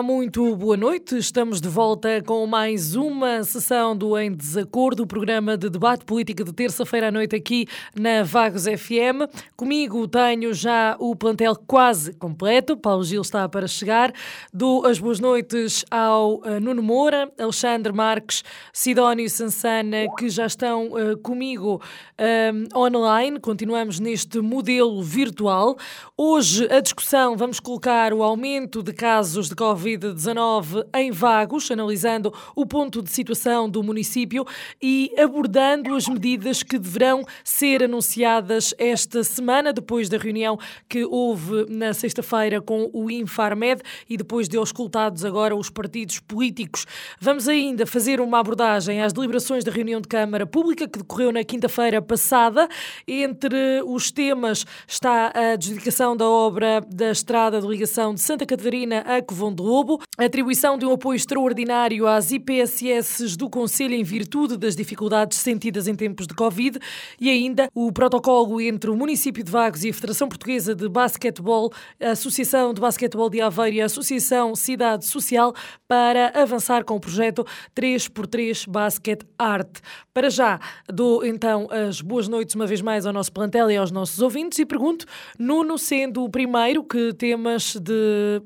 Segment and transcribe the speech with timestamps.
[0.00, 1.18] Muito boa noite.
[1.18, 6.44] Estamos de volta com mais uma sessão do Em Desacordo, o programa de debate político
[6.44, 7.66] de terça-feira à noite aqui
[7.98, 9.28] na Vagos FM.
[9.56, 12.76] Comigo tenho já o plantel quase completo.
[12.76, 14.12] Paulo Gil está para chegar.
[14.52, 20.88] Dou as boas noites ao uh, Nuno Moura, Alexandre Marques, Sidónio Sansana, que já estão
[20.92, 21.82] uh, comigo
[22.18, 23.40] um, online.
[23.40, 25.76] Continuamos neste modelo virtual.
[26.16, 32.64] Hoje a discussão vamos colocar o aumento de casos de Covid-19 em Vagos, analisando o
[32.64, 34.46] ponto de situação do município
[34.80, 40.56] e abordando as medidas que deverão ser anunciadas esta semana, depois da reunião
[40.88, 46.86] que houve na sexta-feira com o Infarmed e depois de auscultados agora os partidos políticos.
[47.20, 51.42] Vamos ainda fazer uma abordagem às deliberações da reunião de Câmara Pública que decorreu na
[51.42, 52.68] quinta-feira passada.
[53.06, 59.00] Entre os temas está a adjudicação da obra da estrada de ligação de Santa Catarina
[59.00, 64.58] a Covon do Lobo, atribuição de um apoio extraordinário às IPSS do Conselho em virtude
[64.58, 66.78] das dificuldades sentidas em tempos de Covid
[67.18, 71.72] e ainda o protocolo entre o município de Vagos e a Federação Portuguesa de Basquetebol,
[71.98, 75.54] a Associação de Basquetebol de Aveiro e a Associação Cidade Social
[75.88, 77.42] para avançar com o projeto
[77.74, 79.78] 3x3 Basket Art.
[80.12, 83.90] Para já, dou então as boas noites uma vez mais ao nosso plantel e aos
[83.90, 85.06] nossos ouvintes e pergunto,
[85.38, 88.42] Nuno, sendo o primeiro, que temas de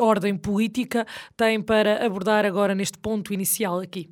[0.00, 1.06] ordem política
[1.36, 4.10] tem para abordar agora neste ponto inicial aqui?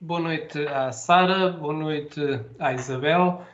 [0.00, 2.20] Boa noite à Sara, boa noite
[2.58, 3.44] à Isabel,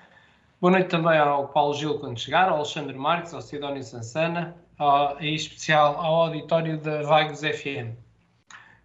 [0.60, 5.20] boa noite também ao Paulo Gil quando chegar, ao Alexandre Marques, ao Sidónio Sansana, ao,
[5.20, 7.96] em especial ao auditório da Vagos FM.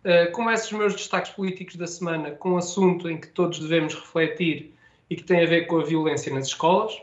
[0.03, 3.93] Uh, começo os meus destaques políticos da semana com um assunto em que todos devemos
[3.93, 4.73] refletir
[5.07, 6.99] e que tem a ver com a violência nas escolas.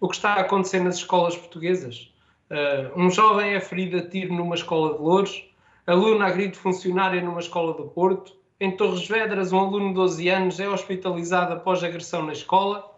[0.00, 2.09] O que está a acontecer nas escolas portuguesas?
[2.50, 5.44] Uh, um jovem é ferido a tiro numa escola de Louros,
[5.86, 10.60] aluno agride funcionária numa escola do Porto, em Torres Vedras, um aluno de 12 anos
[10.60, 12.94] é hospitalizado após agressão na escola.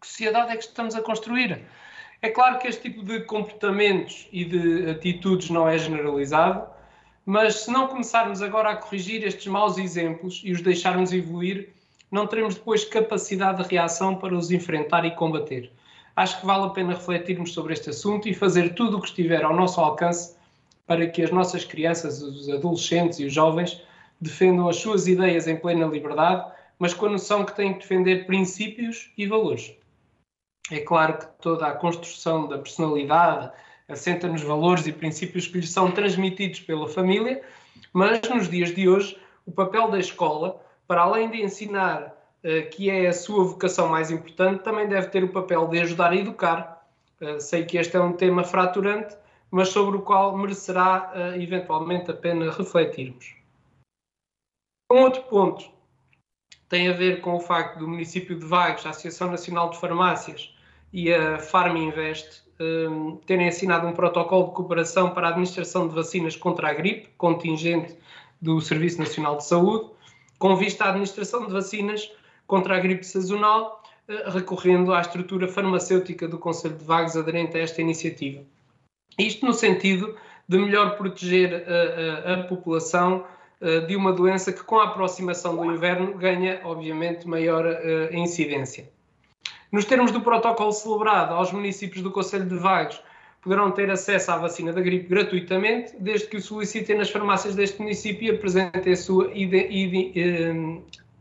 [0.00, 1.62] Que sociedade é que estamos a construir?
[2.22, 6.68] É claro que este tipo de comportamentos e de atitudes não é generalizado,
[7.26, 11.70] mas se não começarmos agora a corrigir estes maus exemplos e os deixarmos evoluir,
[12.08, 15.72] não teremos depois capacidade de reação para os enfrentar e combater.
[16.16, 19.44] Acho que vale a pena refletirmos sobre este assunto e fazer tudo o que estiver
[19.44, 20.36] ao nosso alcance
[20.86, 23.82] para que as nossas crianças, os adolescentes e os jovens
[24.20, 28.26] defendam as suas ideias em plena liberdade, mas com a noção que têm que defender
[28.26, 29.74] princípios e valores.
[30.70, 33.50] É claro que toda a construção da personalidade,
[33.88, 37.42] assenta nos valores e princípios que lhes são transmitidos pela família,
[37.92, 42.13] mas nos dias de hoje, o papel da escola, para além de ensinar
[42.70, 46.16] que é a sua vocação mais importante, também deve ter o papel de ajudar a
[46.16, 46.86] educar.
[47.20, 49.16] Uh, sei que este é um tema fraturante,
[49.50, 53.34] mas sobre o qual merecerá uh, eventualmente a pena refletirmos.
[54.92, 55.70] Um outro ponto
[56.68, 60.54] tem a ver com o facto do município de Vagos, a Associação Nacional de Farmácias
[60.92, 66.36] e a Farminvest um, terem assinado um protocolo de cooperação para a administração de vacinas
[66.36, 67.96] contra a gripe, contingente
[68.40, 69.90] do Serviço Nacional de Saúde,
[70.38, 72.10] com vista à administração de vacinas
[72.46, 77.60] contra a gripe sazonal, uh, recorrendo à estrutura farmacêutica do Conselho de Vagos aderente a
[77.60, 78.42] esta iniciativa.
[79.18, 80.16] Isto no sentido
[80.48, 83.24] de melhor proteger a, a, a população
[83.86, 88.90] de uma doença que, com a aproximação do inverno, ganha, obviamente, maior uh, incidência.
[89.74, 93.02] Nos termos do protocolo celebrado, aos municípios do Conselho de Vagos
[93.42, 97.80] poderão ter acesso à vacina da gripe gratuitamente, desde que o solicitem nas farmácias deste
[97.82, 100.54] município e apresentem a sua eh,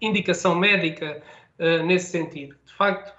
[0.05, 1.21] indicação médica
[1.59, 2.55] uh, nesse sentido.
[2.65, 3.13] De facto,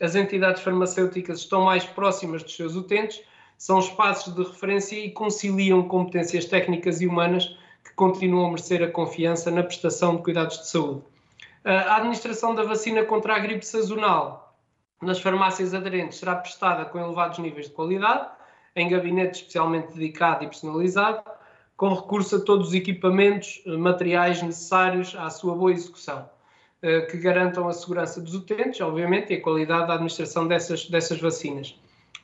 [0.00, 3.22] as entidades farmacêuticas estão mais próximas dos seus utentes,
[3.56, 8.90] são espaços de referência e conciliam competências técnicas e humanas que continuam a merecer a
[8.90, 11.02] confiança na prestação de cuidados de saúde.
[11.64, 14.48] Uh, a administração da vacina contra a gripe sazonal
[15.00, 18.28] nas farmácias aderentes será prestada com elevados níveis de qualidade,
[18.74, 21.22] em gabinete especialmente dedicado e personalizado,
[21.76, 26.37] com recurso a todos os equipamentos, eh, materiais necessários à sua boa execução, eh,
[27.10, 31.74] que garantam a segurança dos utentes, obviamente, e a qualidade da administração dessas, dessas vacinas.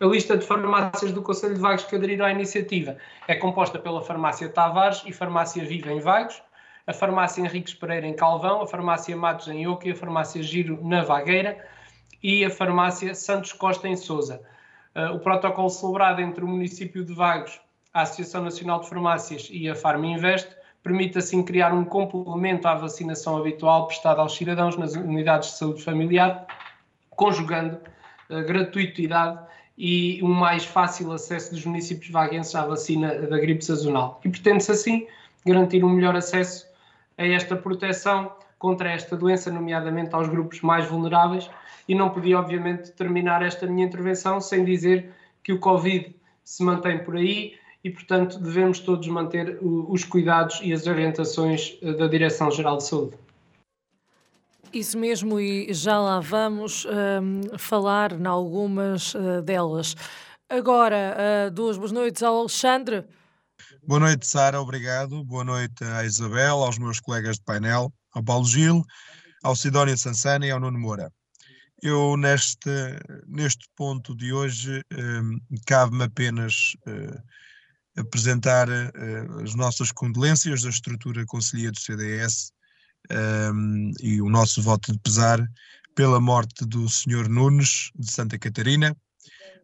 [0.00, 2.96] A lista de farmácias do Conselho de Vagos que aderiram à iniciativa
[3.28, 6.42] é composta pela Farmácia Tavares e Farmácia Viva em Vagos,
[6.86, 10.78] a Farmácia Henriques Pereira em Calvão, a Farmácia Matos em Oca e a Farmácia Giro
[10.82, 11.64] na Vagueira,
[12.22, 14.40] e a farmácia Santos Costa em Souza.
[15.14, 17.60] o protocolo celebrado entre o município de Vagos,
[17.92, 20.48] a Associação Nacional de Farmácias e a Farma Invest
[20.84, 25.82] permite assim criar um complemento à vacinação habitual prestada aos cidadãos nas unidades de saúde
[25.82, 26.46] familiar,
[27.08, 27.80] conjugando
[28.30, 29.40] a gratuitidade
[29.78, 34.20] e um mais fácil acesso dos municípios vaguenses à vacina da gripe sazonal.
[34.24, 35.06] E pretende-se assim
[35.44, 36.66] garantir um melhor acesso
[37.16, 41.50] a esta proteção contra esta doença, nomeadamente aos grupos mais vulneráveis,
[41.88, 45.10] e não podia, obviamente, terminar esta minha intervenção sem dizer
[45.42, 47.54] que o Covid se mantém por aí
[47.84, 53.18] e, portanto, devemos todos manter os cuidados e as orientações eh, da Direção-Geral de Saúde.
[54.72, 59.94] Isso mesmo, e já lá vamos um, falar em algumas uh, delas.
[60.48, 61.16] Agora,
[61.46, 63.04] uh, duas boas noites ao Alexandre.
[63.86, 65.22] Boa noite, Sara, obrigado.
[65.22, 68.82] Boa noite à Isabel, aos meus colegas de painel, ao Paulo Gil,
[69.44, 71.12] ao Sidónio Sansana e ao Nuno Moura.
[71.80, 72.70] Eu, neste,
[73.28, 77.22] neste ponto de hoje, um, cabe-me apenas uh,
[77.96, 82.52] apresentar uh, as nossas condolências da estrutura conselhia do CDS
[83.10, 85.46] um, e o nosso voto de pesar
[85.94, 87.28] pela morte do Sr.
[87.28, 88.96] Nunes de Santa Catarina,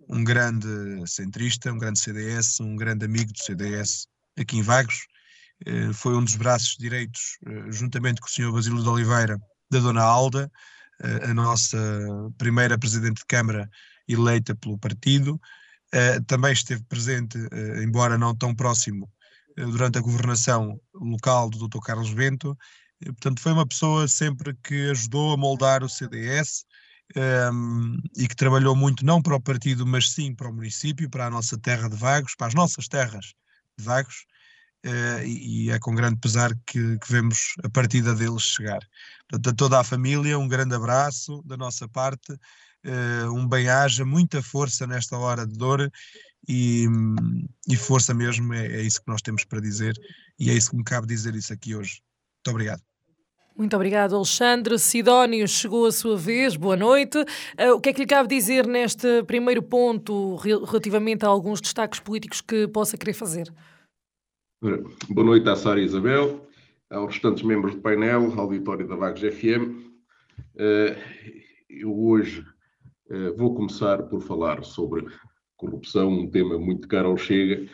[0.08, 0.68] um grande
[1.06, 4.06] centrista, um grande CDS, um grande amigo do CDS
[4.38, 5.06] aqui em Vagos.
[5.66, 8.52] Uh, foi um dos braços direitos, uh, juntamente com o Sr.
[8.52, 9.38] Basílio de Oliveira,
[9.70, 10.50] da Dona Alda,
[11.02, 11.78] uh, a nossa
[12.38, 13.68] primeira Presidente de Câmara
[14.08, 15.40] eleita pelo partido,
[15.92, 19.10] Uh, também esteve presente, uh, embora não tão próximo,
[19.58, 21.80] uh, durante a governação local do Dr.
[21.80, 22.56] Carlos Bento.
[23.04, 26.64] portanto, foi uma pessoa sempre que ajudou a moldar o CDS
[27.16, 31.10] um, ehm, e que trabalhou muito não para o partido, mas sim para o município,
[31.10, 33.34] para a nossa terra de Vagos, para as nossas terras
[33.76, 34.26] de Vagos.
[35.24, 38.80] E, e, é com grande pesar que, que, vemos a partida deles chegar.
[39.28, 42.34] Portanto, a toda a família, um grande abraço da nossa parte
[42.86, 45.90] uh, um bem-aja, muita força nesta hora de dor
[46.48, 46.86] e,
[47.68, 49.94] e força mesmo, é, é, isso que nós temos para dizer
[50.38, 52.00] e é isso que me cabe dizer isso aqui hoje.
[52.38, 52.82] Muito obrigado.
[53.56, 54.78] Muito obrigado, Alexandre.
[54.78, 57.18] Sidónio, chegou a sua vez, boa noite.
[57.18, 62.00] Uh, o que é que lhe cabe dizer neste primeiro ponto relativamente a alguns destaques
[62.00, 63.52] políticos que possa querer fazer?
[64.62, 66.46] Boa noite à Sara Isabel,
[66.90, 69.90] aos restantes membros do painel, auditório da Vagos FM.
[70.54, 70.96] Uh,
[71.70, 72.49] eu hoje eh,
[73.36, 75.06] vou começar por falar sobre
[75.56, 77.68] corrupção, um tema muito caro ao Chega,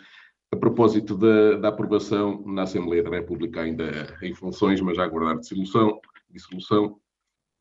[0.51, 5.07] a propósito da, da, aprovação na Assembleia da República, ainda em funções, mas já a
[5.07, 6.01] aguardar dissolução,
[6.31, 6.99] dissolução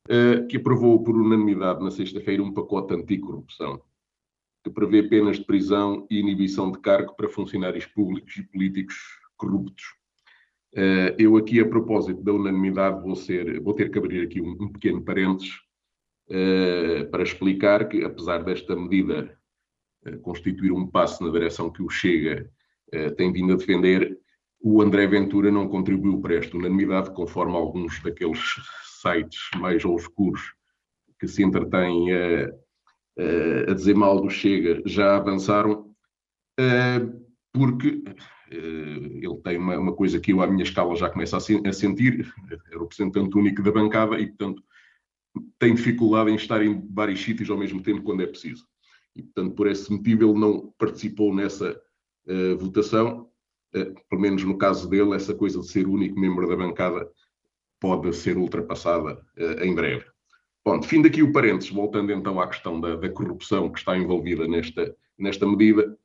[0.08, 3.82] uh, que aprovou por unanimidade na sexta-feira um pacote anticorrupção,
[4.64, 8.96] que prevê penas de prisão e inibição de cargo para funcionários públicos e políticos
[9.38, 9.84] corruptos.
[10.74, 14.52] Uh, eu aqui, a propósito da unanimidade, vou, ser, vou ter que abrir aqui um,
[14.60, 15.65] um pequeno parênteses, eh,
[17.12, 19.38] para explicar que, apesar desta medida
[20.06, 22.50] uh, constituir um passo na direção que o Chega
[22.94, 24.18] uh, tem vindo a defender,
[24.60, 28.40] o André Ventura não contribuiu para esta unanimidade, conforme alguns daqueles
[29.02, 30.42] sites mais obscuros
[31.20, 35.94] que se entretêm a, a dizer mal do Chega já avançaram,
[37.54, 38.04] porque
[38.50, 42.78] ele tem uma, uma, coisa que eu, à minha escala, já começo a, sentir, é
[42.78, 44.64] representante único da bancada e, portanto,
[45.60, 48.66] tem dificuldade em estar em vários sítios ao mesmo tempo quando é preciso.
[49.16, 51.82] E, portanto, por esse motivo, ele não participou nessa
[52.28, 53.30] uh, votação.
[53.74, 57.10] Uh, pelo menos no caso dele, essa coisa de ser único membro da bancada
[57.80, 60.06] pode ser ultrapassada uh, em breve.
[60.66, 64.48] Bom, fim daqui o parênteses, voltando então à questão da, da, corrupção que está envolvida
[64.48, 65.96] nesta, nesta medida,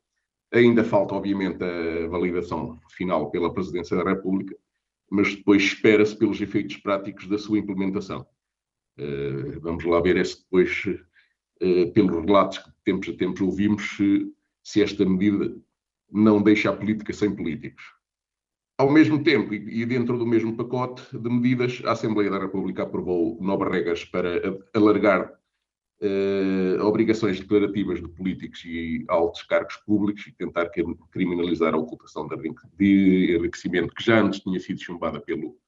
[0.53, 4.55] ainda falta, obviamente, a validação final pela Presidência da República,
[5.11, 8.27] mas depois espera-se pelos efeitos práticos da sua implementação.
[9.01, 10.85] Eh, vamos lá ver se depois,
[11.61, 14.31] eh, pelos relatos que tempos a tempos ouvimos, se,
[14.63, 15.57] se esta medida
[16.13, 17.83] não deixa a política sem políticos.
[18.77, 23.39] Ao mesmo tempo, e dentro do mesmo pacote de medidas, a Assembleia da República aprovou
[23.41, 24.41] novas regras para
[24.75, 25.33] alargar
[26.01, 30.71] uh, obrigações declarativas de políticos e altos cargos públicos e tentar
[31.11, 35.59] criminalizar a ocultação de enriquecimento que já antes tinha sido chumbada pelo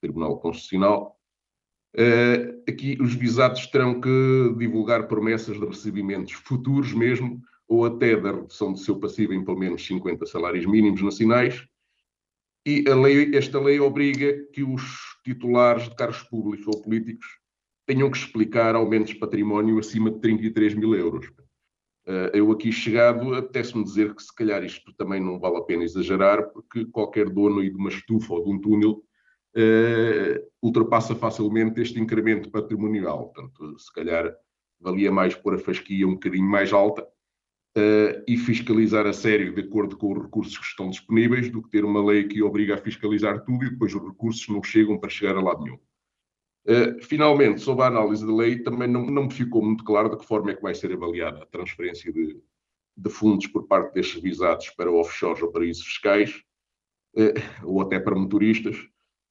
[0.00, 1.15] Tribunal Constitucional.
[1.98, 8.32] Uh, aqui os visados terão que divulgar promessas de recebimentos futuros mesmo, ou até da
[8.32, 11.66] redução do seu passivo em pelo menos 50 salários mínimos nacionais.
[12.66, 14.82] E lei, esta lei obriga que os
[15.24, 17.26] titulares de cargos públicos ou políticos
[17.86, 21.26] tenham que explicar aumentos de património acima de 33 mil euros.
[22.06, 25.82] Uh, eu aqui chegado, apetece-me dizer que se calhar isto também não vale a pena
[25.82, 29.02] exagerar, porque qualquer dono de uma estufa ou de um túnel
[30.62, 33.32] ultrapassa facilmente este incremento patrimonial.
[33.32, 34.34] Portanto, se calhar
[34.80, 37.02] valia mais pôr a fasquia um bocadinho mais alta
[37.76, 41.70] uh, e fiscalizar a sério de acordo com os recursos que estão disponíveis do que
[41.70, 45.10] ter uma lei que obriga a fiscalizar tudo e depois os recursos não chegam para
[45.10, 45.78] chegar a lado nenhum.
[46.68, 50.16] Uh, finalmente, sobre a análise da lei, também não, não me ficou muito claro de
[50.16, 52.40] que forma é que vai ser avaliada a transferência de,
[52.96, 56.42] de fundos por parte destes visados para offshores ou paraísos fiscais,
[57.16, 58.76] uh, ou até para motoristas.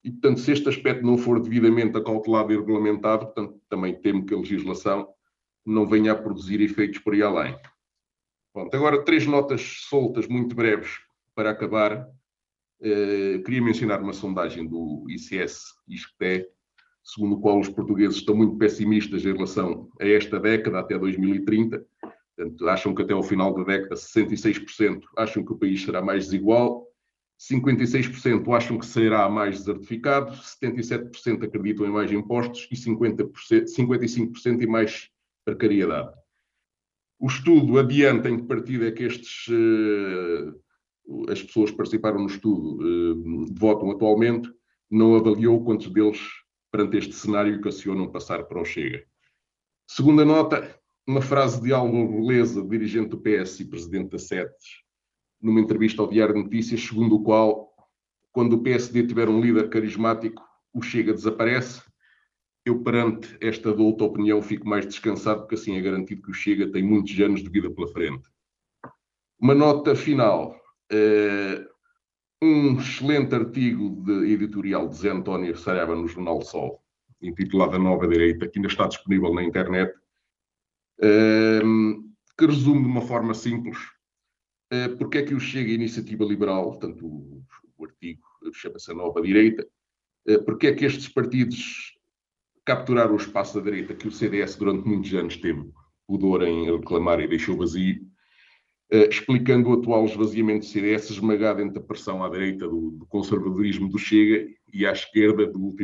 [0.06, 4.36] E, portanto, se este aspecto não for devidamente acautelado e regulamentado, portanto, também temo que
[4.36, 5.08] a legislação
[5.66, 7.58] não venha a produzir efeitos por aí além.
[8.54, 10.92] Pronto, agora três notas soltas, muito breves,
[11.34, 12.08] para acabar.
[12.80, 16.46] Uh, queria mencionar uma sondagem do ICS ISCTE,
[17.04, 21.84] segundo o qual os portugueses estão muito pessimistas em relação a esta década, até 2030.
[22.38, 26.26] Portanto, acham que até ao final da década 66% acham que o país será mais
[26.26, 26.86] desigual,
[27.40, 33.32] 56% acham que será mais desertificado, 77% acreditam em mais impostos e 50%,
[33.66, 35.10] 55% em mais
[35.44, 36.14] precariedade.
[37.20, 42.28] O estudo adianta em que partido é que estes, uh, as pessoas que participaram no
[42.28, 44.50] estudo uh, votam atualmente,
[44.90, 46.20] não avaliou quantos deles,
[46.72, 49.06] perante este cenário, ocasionam passar para o Chega.
[49.88, 50.78] Segunda nota,
[51.08, 54.85] uma frase de Álvaro Beleza, dirigente do PS e presidente da SETES,
[55.42, 57.74] numa entrevista ao Diário de Notícias, segundo o qual,
[58.32, 61.82] quando o PSD tiver um líder carismático, o Chega desaparece,
[62.66, 66.72] eu, perante esta douta opinião, fico mais descansado, porque assim é garantido que o Chega
[66.72, 68.28] tem muitos anos de vida pela frente.
[69.40, 70.60] Uma nota final.
[70.92, 71.64] Uh,
[72.42, 76.82] um excelente artigo de editorial de Zé António Saraiva no Jornal Sol,
[77.22, 79.94] intitulado A Nova Direita, que ainda está disponível na internet,
[81.00, 82.04] uh,
[82.38, 83.78] que resume de uma forma simples
[84.98, 87.44] porque é que o Chega a Iniciativa Liberal, tanto o,
[87.78, 88.22] o artigo
[88.54, 89.68] chama-se Nova Direita,
[90.28, 91.94] uh, porque é que estes partidos
[92.66, 95.70] capturar o espaço da direita que o CDS durante muitos anos teve
[96.08, 98.02] pudor em reclamar e deixou vazio,
[98.94, 103.06] uh, explicando o atual esvaziamento do CDS esmagado entre a pressão à direita do, do
[103.06, 105.76] conservadorismo do Chega e à esquerda do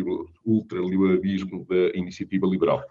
[0.46, 2.84] ultraliberalismo da iniciativa liberal.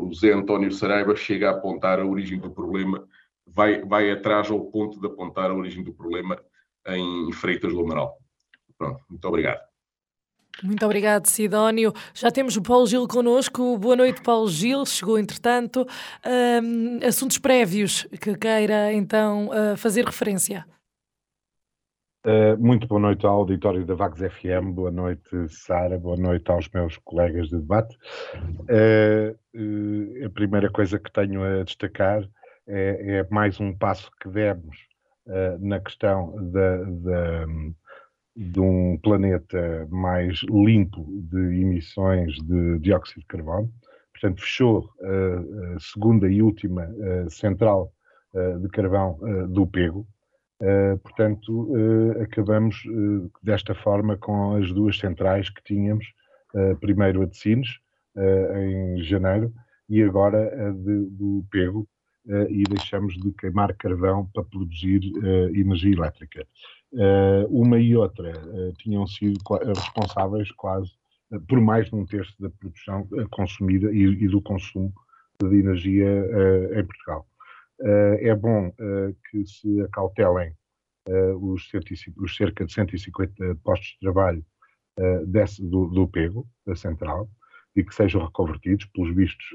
[0.00, 3.06] O Zé António Saraiva chega a apontar a origem do problema,
[3.46, 6.38] vai, vai atrás ao ponto de apontar a origem do problema
[6.86, 8.18] em Freitas do Amaral.
[8.76, 9.60] Pronto, muito obrigado.
[10.62, 11.92] Muito obrigado, Sidónio.
[12.14, 13.76] Já temos o Paulo Gil connosco.
[13.76, 14.86] Boa noite, Paulo Gil.
[14.86, 15.86] Chegou, entretanto.
[16.24, 20.64] Um, assuntos prévios que queira, então, uh, fazer referência.
[22.26, 26.68] Uh, muito boa noite ao auditório da Vagos FM, boa noite, Sara, boa noite aos
[26.70, 27.96] meus colegas de debate.
[28.34, 32.28] Uh, a primeira coisa que tenho a destacar
[32.66, 34.76] é, é mais um passo que demos
[35.60, 36.34] na questão
[38.36, 43.72] de um planeta mais limpo de emissões de dióxido de carbono.
[44.12, 46.88] Portanto, fechou a segunda e última
[47.28, 47.92] central
[48.60, 49.18] de carvão
[49.48, 50.06] do Pego.
[51.02, 51.72] portanto,
[52.22, 52.82] acabamos
[53.42, 56.06] desta forma com as duas centrais que tínhamos,
[56.80, 57.78] primeiro a de Sines,
[58.54, 59.52] em janeiro,
[59.88, 61.86] e agora a de, do Pego,
[62.50, 65.00] e deixamos de queimar carvão para produzir
[65.54, 66.46] energia elétrica.
[66.94, 69.38] Eh, uma e outra eh, tinham sido
[69.76, 70.92] responsáveis quase
[71.32, 74.92] eh, por mais de um terço da produção consumida e, e do consumo
[75.40, 76.08] de energia
[76.72, 77.26] em Portugal.
[78.20, 78.72] é bom
[79.30, 80.54] que se acautelem
[81.38, 81.70] os,
[82.16, 84.42] os, cerca de 150 postos de trabalho
[85.26, 87.28] desse, do, do pego, da central,
[87.76, 88.86] e que sejam reconvertidos.
[88.86, 89.46] Pelos vistos,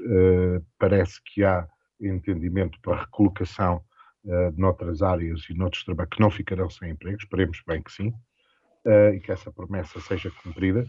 [0.78, 1.68] parece que há
[2.08, 3.82] entendimento para a recolocação
[4.24, 8.12] uh, noutras áreas e noutros trabalhos que não ficarão sem emprego, esperemos bem que sim,
[8.86, 10.86] uh, e que essa promessa seja cumprida.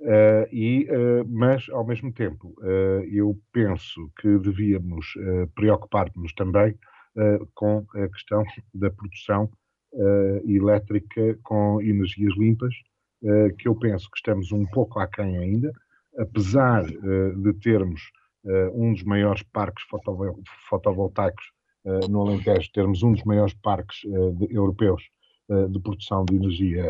[0.00, 2.54] Uh, e, uh, mas, ao mesmo tempo,
[3.10, 5.06] eu penso que devíamos
[5.54, 6.78] preocupar-nos também
[7.54, 9.50] com a questão da produção
[10.46, 12.72] elétrica com energias limpas,
[13.58, 15.72] que eu penso que estamos um pouco aquém ainda,
[16.16, 18.12] apesar de termos
[18.74, 19.84] um dos maiores parques
[20.68, 21.44] fotovoltaicos
[21.88, 25.02] eh, no Alentejo, termos um dos maiores parques eh, de, europeus
[25.50, 26.84] eh, de produção de energia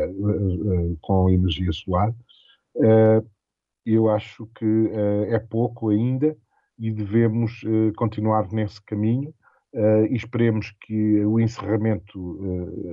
[1.01, 2.13] com energia solar.
[3.87, 4.91] eu acho que
[5.29, 6.37] é pouco ainda
[6.79, 7.63] e devemos
[7.97, 9.35] continuar nesse caminho
[10.11, 12.39] e esperemos que o encerramento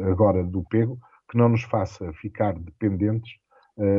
[0.09, 0.97] agora do pego
[1.29, 3.33] que não nos faça ficar dependentes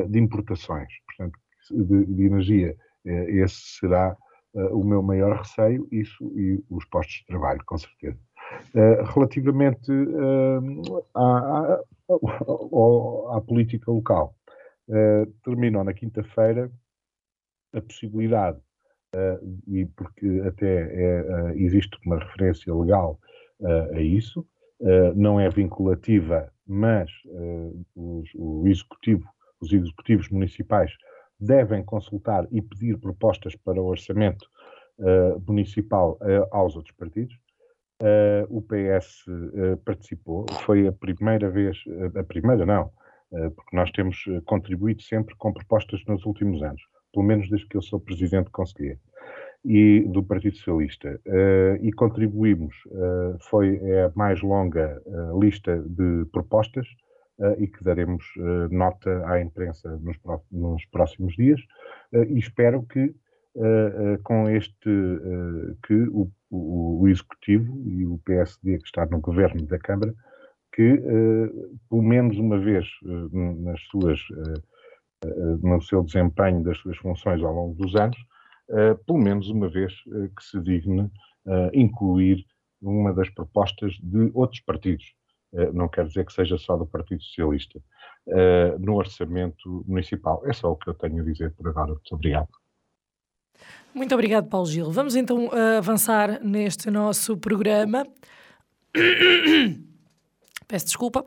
[0.09, 1.39] de importações, portanto,
[1.71, 2.75] de, de energia.
[3.05, 4.17] esse será
[4.73, 8.19] o meu maior receio, isso e os postos de trabalho, com certeza.
[8.75, 14.35] Uh, relativamente uh, à, à, à, política local,
[15.45, 16.71] terminou na quinta-feira
[17.75, 18.59] a possibilidade,
[19.67, 23.19] e porque até é, existe uma referência legal
[23.93, 24.47] a isso.
[25.17, 27.11] não é vinculativa, mas
[27.97, 29.29] os, o executivo,
[29.61, 30.93] os executivos municipais
[31.39, 34.49] devem consultar e pedir propostas para o orçamento
[35.47, 36.19] municipal
[36.51, 37.37] aos outros partidos.
[38.49, 39.27] o PS
[39.85, 41.77] participou, foi a primeira vez,
[42.19, 42.91] a primeira não,
[43.55, 46.83] porque nós temos contribuído sempre com propostas nos últimos anos
[47.17, 49.01] pelo menos desde que eu sou presidente conselheiro,
[49.65, 51.19] e do Partido Socialista.
[51.27, 56.87] Uh, e contribuímos, uh, foi a mais longa uh, lista de propostas
[57.59, 58.25] e que daremos
[58.71, 60.17] nota à imprensa nos,
[60.51, 61.61] nos próximos dias.
[62.13, 63.15] e espero que
[64.23, 64.91] com este,
[65.87, 70.15] que o, o, Executivo e o PSD que está no governo da Câmara,
[70.73, 71.03] que
[71.89, 72.87] pelo menos uma vez
[73.33, 74.21] nas suas
[75.25, 78.19] eh, no seu desempenho das suas funções ao longo dos anos,
[78.71, 81.11] eh, pelo menos uma vez eh, que se digne
[81.73, 82.45] incluir
[82.83, 85.15] uma das propostas de outros partidos,
[85.73, 87.81] não quer dizer que seja só do Partido Socialista,
[88.79, 90.43] no orçamento municipal.
[90.47, 91.93] É só o que eu tenho a dizer por agora.
[91.93, 92.49] Muito obrigado.
[93.95, 94.91] Muito obrigado, Paulo Gil.
[94.91, 98.07] Vamos então avançar neste nosso programa.
[100.69, 101.25] Peço desculpa.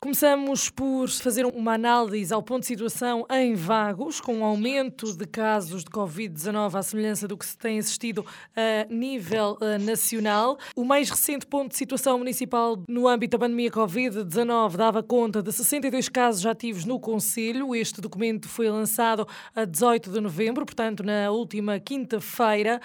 [0.00, 5.26] Começamos por fazer uma análise ao ponto de situação em Vagos, com um aumento de
[5.26, 8.24] casos de Covid-19 à semelhança do que se tem assistido
[8.54, 10.56] a nível uh, nacional.
[10.76, 15.50] O mais recente ponto de situação municipal no âmbito da pandemia Covid-19 dava conta de
[15.50, 17.74] 62 casos ativos no Conselho.
[17.74, 22.80] Este documento foi lançado a 18 de novembro, portanto, na última quinta-feira.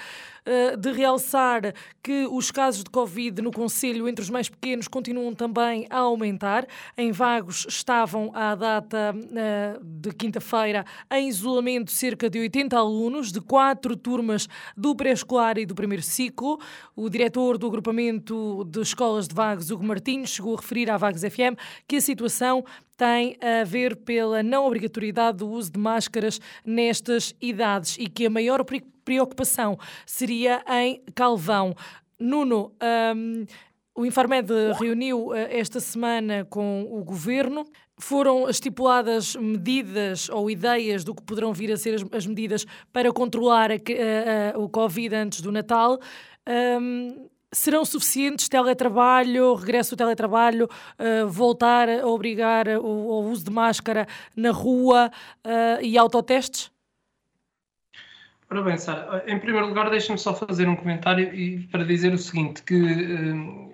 [0.45, 5.33] Uh, de realçar que os casos de Covid no Conselho entre os mais pequenos continuam
[5.33, 6.67] também a aumentar.
[7.11, 13.95] Vagos estavam, à data uh, de quinta-feira, em isolamento cerca de 80 alunos de quatro
[13.95, 16.59] turmas do pré-escolar e do primeiro ciclo.
[16.95, 21.21] O diretor do agrupamento de escolas de Vagos, Hugo Martins, chegou a referir à Vagos
[21.21, 22.63] FM que a situação
[22.97, 28.29] tem a ver pela não obrigatoriedade do uso de máscaras nestas idades e que a
[28.29, 28.63] maior
[29.03, 31.75] preocupação seria em Calvão.
[32.19, 32.71] Nuno,
[33.15, 33.45] um,
[33.95, 37.63] o Infarmed reuniu eh, esta semana com o governo.
[37.97, 43.11] Foram estipuladas medidas ou ideias do que poderão vir a ser as, as medidas para
[43.13, 45.99] controlar a, a, a, o Covid antes do Natal.
[46.81, 53.51] Um, serão suficientes teletrabalho, regresso ao teletrabalho, uh, voltar a obrigar o, o, uso de
[53.51, 55.11] máscara na rua
[55.45, 56.71] uh, e autotestes?
[58.49, 62.61] Bem, Sara, em primeiro lugar, deixa-me só fazer um comentário e para dizer o seguinte,
[62.61, 63.72] que uh,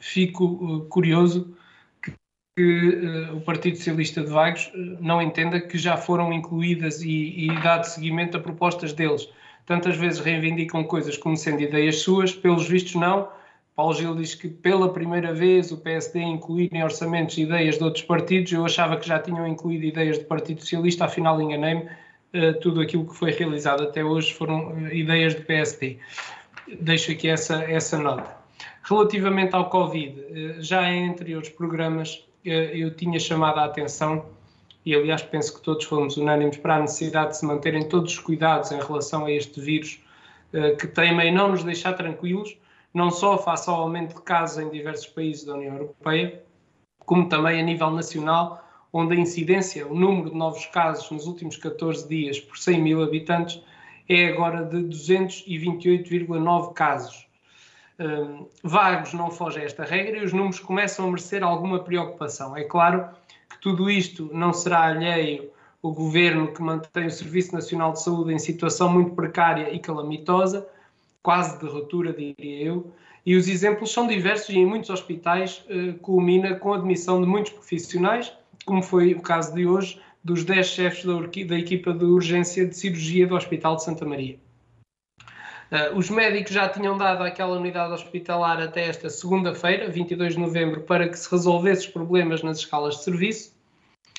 [0.00, 1.54] fico uh, curioso
[2.02, 2.12] que,
[2.56, 7.46] que uh, o Partido Socialista de Vagos uh, não entenda que já foram incluídas e,
[7.46, 9.28] e dado seguimento a propostas deles.
[9.64, 13.28] Tantas vezes reivindicam coisas como sendo ideias suas, pelos vistos não.
[13.74, 18.04] Paulo Gil diz que pela primeira vez o PSD incluir em orçamentos ideias de outros
[18.04, 18.52] partidos.
[18.52, 21.90] Eu achava que já tinham incluído ideias do Partido Socialista, afinal enganei-me.
[22.62, 25.98] tudo aquilo que foi realizado até hoje foram ideias do PSD.
[26.80, 28.45] Deixo aqui essa, essa nota.
[28.88, 34.26] Relativamente ao Covid, eh, já em anteriores programas eh, eu tinha chamado a atenção,
[34.84, 38.18] e aliás penso que todos fomos unânimes para a necessidade de se manterem todos os
[38.20, 40.00] cuidados em relação a este vírus
[40.52, 42.56] eh, que teima em não nos deixar tranquilos,
[42.94, 46.44] não só face ao aumento de casos em diversos países da União Europeia,
[47.00, 51.56] como também a nível nacional, onde a incidência, o número de novos casos nos últimos
[51.56, 53.60] 14 dias por 100 mil habitantes
[54.08, 57.25] é agora de 228,9 casos
[57.98, 62.56] um, vagos não foge a esta regra e os números começam a merecer alguma preocupação.
[62.56, 63.08] É claro
[63.48, 65.50] que tudo isto não será alheio
[65.82, 70.66] o governo que mantém o Serviço Nacional de Saúde em situação muito precária e calamitosa,
[71.22, 72.92] quase de ruptura, diria eu,
[73.24, 77.26] e os exemplos são diversos e em muitos hospitais uh, culmina com a admissão de
[77.26, 78.32] muitos profissionais,
[78.64, 82.76] como foi o caso de hoje dos 10 chefes da, da equipa de urgência de
[82.76, 84.38] cirurgia do Hospital de Santa Maria.
[85.70, 90.82] Uh, os médicos já tinham dado àquela unidade hospitalar até esta segunda-feira, 22 de novembro,
[90.82, 93.52] para que se resolvesse os problemas nas escalas de serviço.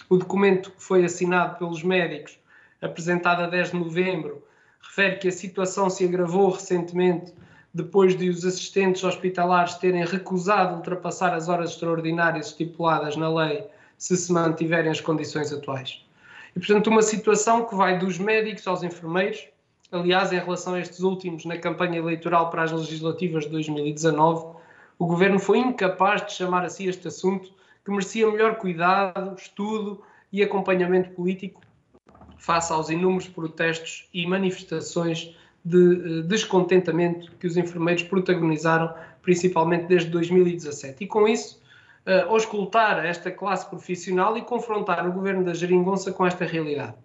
[0.09, 2.37] O documento que foi assinado pelos médicos,
[2.81, 4.43] apresentado a 10 de novembro,
[4.81, 7.33] refere que a situação se agravou recentemente
[7.73, 13.65] depois de os assistentes hospitalares terem recusado ultrapassar as horas extraordinárias estipuladas na lei
[13.97, 16.03] se se mantiverem as condições atuais.
[16.55, 19.47] E, portanto, uma situação que vai dos médicos aos enfermeiros,
[19.91, 24.57] Aliás, em relação a estes últimos, na campanha eleitoral para as legislativas de 2019,
[24.99, 27.53] o governo foi incapaz de chamar a si este assunto,
[27.85, 31.61] que merecia melhor cuidado, estudo e acompanhamento político
[32.37, 41.03] face aos inúmeros protestos e manifestações de descontentamento que os enfermeiros protagonizaram, principalmente desde 2017.
[41.03, 41.61] E com isso,
[42.05, 46.95] uh, auscultar esta classe profissional e confrontar o governo da Geringonça com esta realidade.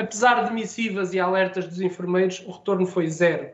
[0.00, 3.50] Apesar de missivas e alertas dos enfermeiros, o retorno foi zero.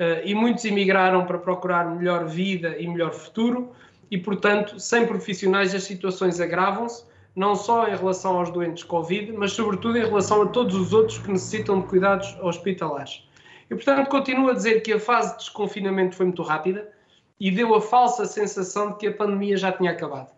[0.00, 3.70] Uh, e muitos emigraram para procurar melhor vida e melhor futuro,
[4.10, 7.04] e, portanto, sem profissionais as situações agravam-se,
[7.36, 11.18] não só em relação aos doentes Covid, mas sobretudo em relação a todos os outros
[11.18, 13.22] que necessitam de cuidados hospitalares.
[13.70, 16.90] E, portanto, continuo a dizer que a fase de desconfinamento foi muito rápida
[17.38, 20.34] e deu a falsa sensação de que a pandemia já tinha acabado.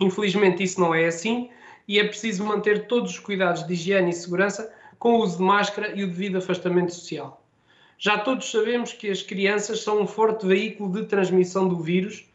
[0.00, 1.50] Infelizmente, isso não é assim
[1.86, 5.42] e é preciso manter todos os cuidados de higiene e segurança com o uso de
[5.42, 7.42] máscara e o devido afastamento social.
[7.98, 12.28] Já todos sabemos que as crianças são um forte veículo de transmissão do vírus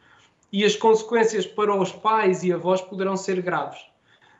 [0.51, 3.79] e as consequências para os pais e avós poderão ser graves.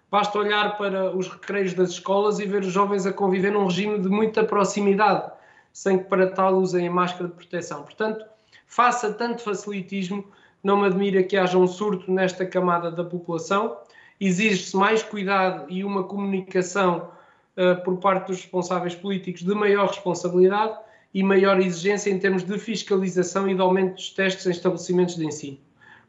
[0.10, 4.00] Basta olhar para os recreios das escolas e ver os jovens a conviver num regime
[4.00, 5.30] de muita proximidade,
[5.74, 7.84] sem que para tal usem a máscara de proteção.
[7.84, 8.26] Portanto,
[8.66, 10.24] faça tanto facilitismo,
[10.64, 13.78] não me admira que haja um surto nesta camada da população.
[14.20, 17.12] Exige-se mais cuidado e uma comunicação
[17.56, 20.78] uh, por parte dos responsáveis políticos de maior responsabilidade
[21.14, 25.26] e maior exigência em termos de fiscalização e de aumento dos testes em estabelecimentos de
[25.26, 25.58] ensino.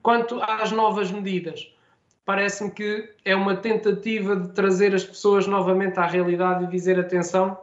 [0.02, 1.72] Quanto às novas medidas,
[2.24, 7.58] parece-me que é uma tentativa de trazer as pessoas novamente à realidade e dizer atenção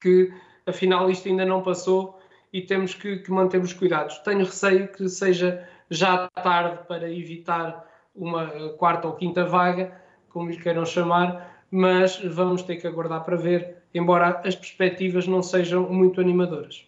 [0.00, 0.32] que
[0.66, 2.18] afinal isto ainda não passou
[2.52, 4.18] e temos que, que manter os cuidados.
[4.18, 7.87] Tenho receio que seja já tarde para evitar
[8.18, 9.92] uma eh, quarta ou quinta vaga,
[10.28, 15.42] como lhe queiram chamar, mas vamos ter que aguardar para ver, embora as perspectivas não
[15.42, 16.86] sejam muito animadoras.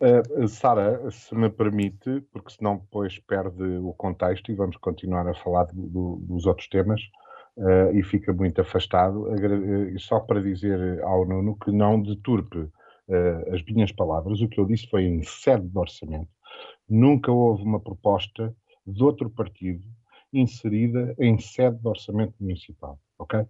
[0.00, 5.34] Uh, Sara, se me permite, porque senão depois perde o contexto e vamos continuar a
[5.34, 7.00] falar do, do, dos outros temas
[7.56, 9.26] uh, e fica muito afastado,
[9.98, 14.66] só para dizer ao Nuno que não deturpe uh, as minhas palavras, o que eu
[14.66, 16.28] disse foi em sede de orçamento.
[16.88, 18.54] Nunca houve uma proposta
[18.86, 19.86] de outro partido
[20.32, 23.46] inserida em sede de orçamento municipal, ok?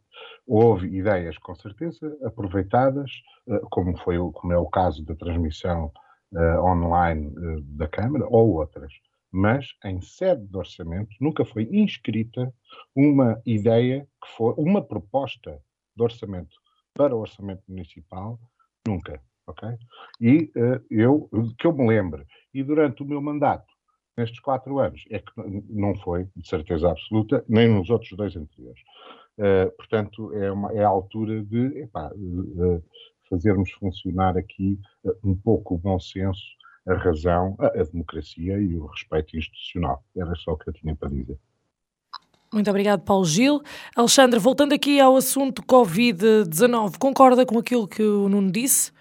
[0.46, 3.10] Houve ideias, com certeza, aproveitadas,
[3.46, 5.90] uh, como, foi, como é o caso da transmissão
[6.32, 8.92] uh, online da Câmara, ou outras
[9.36, 12.54] mas em sede de orçamento nunca foi inscrita
[12.94, 15.60] uma ideia que for uma proposta
[15.96, 16.54] de orçamento
[16.94, 18.38] para o orçamento municipal,
[18.86, 19.68] nunca ok?
[20.20, 23.73] E uh, eu, que eu me lembre, e durante o meu mandato,
[24.16, 25.32] nestes quatro anos, é que
[25.68, 28.80] não foi, de certeza absoluta, nem nos outros dois anteriores.
[29.36, 32.82] Uh, portanto, é, uma, é a altura de epá, uh,
[33.28, 34.78] fazermos funcionar aqui
[35.24, 36.42] um pouco o bom senso,
[36.86, 40.04] a razão, a, a democracia e o respeito institucional.
[40.16, 41.38] Era só o que eu tinha para dizer.
[42.52, 43.60] Muito obrigado, Paulo Gil.
[43.96, 48.92] Alexandre, voltando aqui ao assunto Covid-19, concorda com aquilo que o Nuno disse?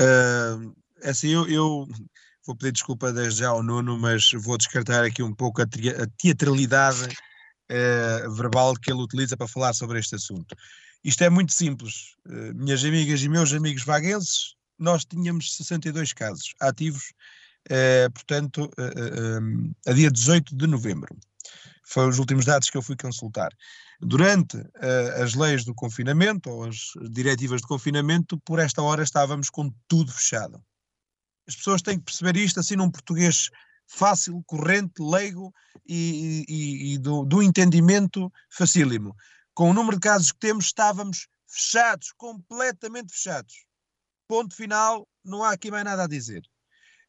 [0.00, 0.74] Uh,
[1.04, 1.86] assim, eu, eu,
[2.48, 5.66] vou pedir desculpa desde já ao Nuno, mas vou descartar aqui um pouco a,
[6.16, 10.56] teatralidade uh, verbal que ele utiliza para falar sobre este assunto.
[11.04, 12.14] Isto é muito simples.
[12.26, 17.12] Uh, minhas amigas e meus amigos vaguenses, nós tínhamos 62 casos ativos,
[17.70, 18.70] uh, portanto,
[19.86, 21.14] a dia 18 de novembro.
[21.84, 23.50] Foram os últimos dados que eu fui consultar
[24.00, 24.56] durante
[25.20, 30.12] as leis do confinamento ou as diretivas de confinamento, por esta hora estávamos com tudo
[30.12, 30.62] fechado.
[31.48, 33.50] As pessoas têm que perceber isto assim num português
[33.86, 35.52] fácil, corrente, leigo
[35.86, 39.16] e, e, e do, do, entendimento facílimo.
[39.54, 43.64] Com o número de casos que temos, estávamos fechados, completamente fechados.
[44.28, 46.42] Ponto final, não há aqui mais nada a dizer.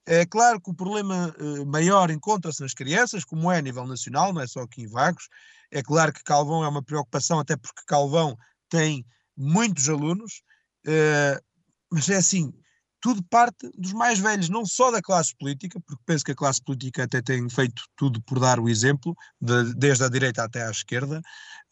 [0.05, 4.33] É claro que o problema uh, maior encontra-se nas crianças, como é a nível nacional,
[4.33, 5.27] não é só aqui em Vagos,
[5.69, 8.35] é claro que Calvão é uma preocupação, até porque Calvão
[8.69, 9.05] tem
[9.37, 10.41] muitos alunos,
[10.87, 11.43] uh,
[11.91, 12.53] mas é assim,
[13.01, 16.61] tudo parte dos mais velhos, não só da classe política, porque penso que a classe
[16.61, 20.69] política até tem feito tudo por dar o exemplo, de, desde a direita até à
[20.69, 21.21] esquerda,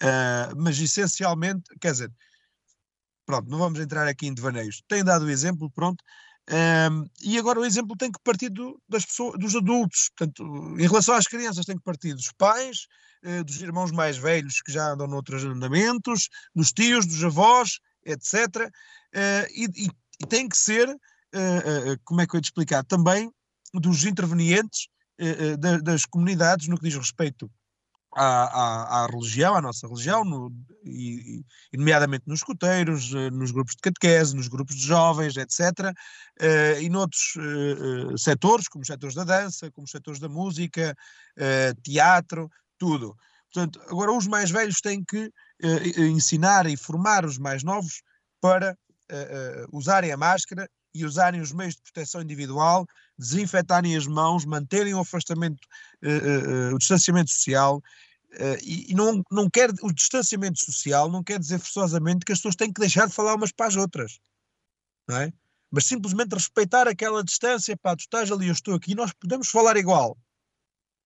[0.02, 2.12] uh, mas essencialmente, quer dizer,
[3.26, 6.04] pronto, não vamos entrar aqui em devaneios, tem dado o exemplo, pronto,
[6.50, 10.10] um, e agora o exemplo tem que partir do, das pessoas, dos adultos.
[10.16, 12.88] Portanto, em relação às crianças, tem que partir dos pais,
[13.26, 18.72] uh, dos irmãos mais velhos que já andam noutros andamentos, dos tios, dos avós, etc.
[19.54, 19.90] E, e,
[20.22, 20.88] e, tem que ser,
[22.04, 23.32] como é que eu ia te explicar, também
[23.73, 24.88] dos intervenientes
[25.84, 27.50] das comunidades no que diz respeito
[28.15, 30.52] à, à, à, religião, à nossa religião, no,
[30.84, 35.93] e, e, nomeadamente nos escuteiros, eh, nos grupos de catequese, nos grupos de jovens, etc.,
[36.39, 37.34] eh, e noutros
[38.17, 40.95] setores, como os setores da dança, como os setores da música,
[41.84, 43.15] teatro, tudo.
[43.54, 45.32] Portanto, agora os mais velhos têm que
[45.97, 48.02] ensinar e formar os mais novos
[48.41, 48.78] para
[49.71, 55.00] usarem a máscara e usarem os meios de proteção individual, desinfetarem as mãos, manterem o
[55.00, 55.67] afastamento,
[56.73, 57.82] o distanciamento social,
[58.34, 62.39] Uh, e, e não, não quer o distanciamento social não quer dizer forçosamente que as
[62.39, 64.19] pessoas têm que deixar de falar umas para as outras,
[65.08, 65.34] não é?
[65.71, 69.78] Mas simplesmente respeitar aquela distância, pá, tu estás ali, eu estou aqui, nós podemos falar
[69.78, 70.17] igual.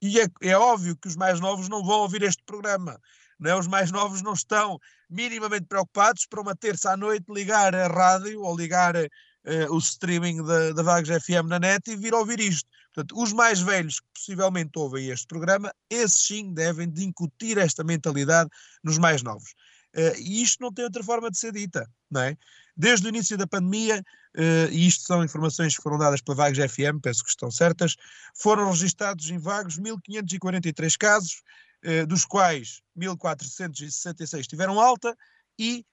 [0.01, 2.99] E é, é óbvio que os mais novos não vão ouvir este programa,
[3.39, 3.55] não é?
[3.55, 8.41] Os mais novos não estão minimamente preocupados para uma terça à noite ligar a rádio
[8.41, 8.95] ou ligar
[9.45, 12.69] uh, o streaming da, da Vagos FM na net e vir ouvir isto.
[12.93, 17.83] Portanto, os mais velhos que possivelmente ouvem este programa, esses sim devem de incutir esta
[17.83, 18.49] mentalidade
[18.83, 19.51] nos mais novos.
[19.95, 22.37] Uh, e isto não tem outra forma de ser dita, não é?
[22.75, 24.03] Desde o início da pandemia,
[24.37, 27.95] uh, e isto são informações que foram dadas pela Vagos FM, penso que estão certas,
[28.35, 31.41] foram registados em Vagos 1543 casos,
[31.85, 35.15] uh, dos quais 1466 tiveram alta
[35.59, 35.85] e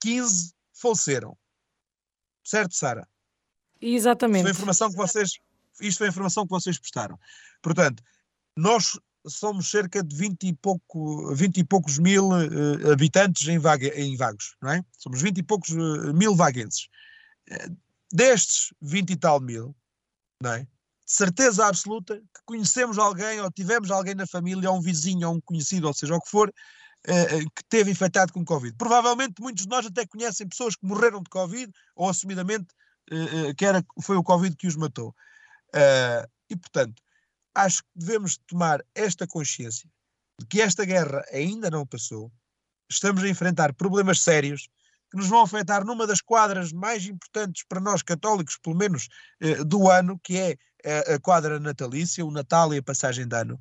[0.00, 1.36] 15 faleceram.
[2.44, 3.08] Certo, Sara?
[3.80, 4.44] Exatamente.
[4.44, 5.30] Isto foi a informação que vocês,
[5.80, 7.18] isto foi a informação que vocês prestaram.
[7.62, 8.02] Portanto,
[8.56, 13.88] nós somos cerca de 20 e, pouco, 20 e poucos mil uh, habitantes em, vaga,
[13.98, 14.84] em vagos, não é?
[14.98, 16.88] Somos 20 e poucos uh, mil vaguenses.
[17.50, 17.76] Uh,
[18.12, 19.74] destes 20 e tal mil,
[20.40, 20.66] não é?
[21.06, 25.40] Certeza absoluta que conhecemos alguém ou tivemos alguém na família, ou um vizinho, ou um
[25.40, 26.52] conhecido, ou seja, o que for,
[27.04, 28.74] que teve infectado com Covid.
[28.76, 32.68] Provavelmente muitos de nós até conhecem pessoas que morreram de Covid ou assumidamente
[33.58, 35.14] que era, foi o Covid que os matou.
[36.48, 37.02] e portanto,
[37.54, 39.88] acho que devemos tomar esta consciência
[40.40, 42.32] de que esta guerra ainda não passou,
[42.90, 44.68] estamos a enfrentar problemas sérios
[45.10, 49.08] que nos vão afetar numa das quadras mais importantes para nós católicos, pelo menos
[49.40, 50.56] eh, do ano, que é
[51.14, 53.58] a quadra natalícia, o Natal e a passagem de ano.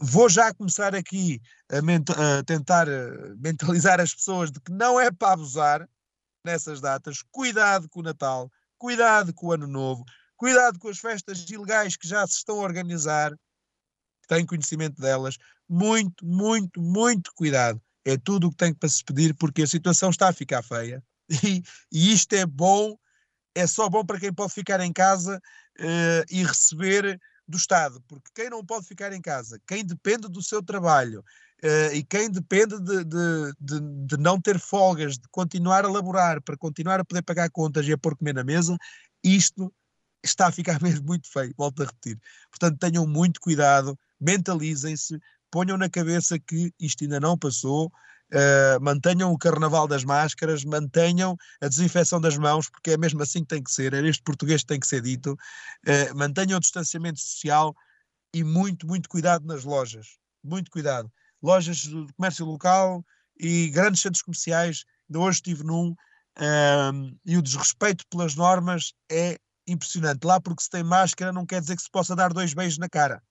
[0.00, 5.10] Vou já começar aqui a, a tentar eh, mentalizar as pessoas de que não é
[5.10, 5.88] para abusar
[6.44, 7.22] nessas datas.
[7.30, 10.04] Cuidado com o Natal, cuidado com o Ano Novo,
[10.36, 13.32] Cuidado com as festas ilegais que já se estão a organizar,
[14.28, 15.36] tem conhecimento delas.
[15.68, 17.80] Muito, muito, muito cuidado.
[18.04, 21.02] É tudo o que tem para se pedir, porque a situação está a ficar feia.
[21.42, 22.96] E, e isto é bom,
[23.52, 25.42] é só bom para quem pode ficar em casa
[25.80, 30.42] uh, e receber do Estado, porque quem não pode ficar em casa, quem depende do
[30.42, 31.24] seu trabalho
[31.62, 36.42] uh, e quem depende de, de, de, de, não ter folgas, de continuar a laborar
[36.42, 38.76] para continuar a poder pagar contas e a pôr comer na mesa,
[39.22, 39.72] isto
[40.24, 42.18] está a ficar mesmo muito feio, volto a repetir.
[42.50, 47.92] Portanto, tenham muito cuidado, mentalizem-se, ponham na cabeça que isto ainda não passou,
[48.32, 53.40] uh, mantenham o carnaval das máscaras, mantenham a desinfecção das mãos, porque é mesmo assim
[53.40, 56.60] que tem que ser, é este português que tem que ser dito, uh, mantenham o
[56.60, 57.74] distanciamento social
[58.34, 61.10] e muito, muito cuidado nas lojas, muito cuidado.
[61.42, 63.04] Lojas de comércio local
[63.38, 69.38] e grandes centros comerciais, ainda hoje estive num, uh, e o desrespeito pelas normas é
[69.66, 70.24] impressionante.
[70.24, 72.88] Lá porque se tem máscara não quer dizer que se possa dar dois beijos na
[72.88, 73.22] cara.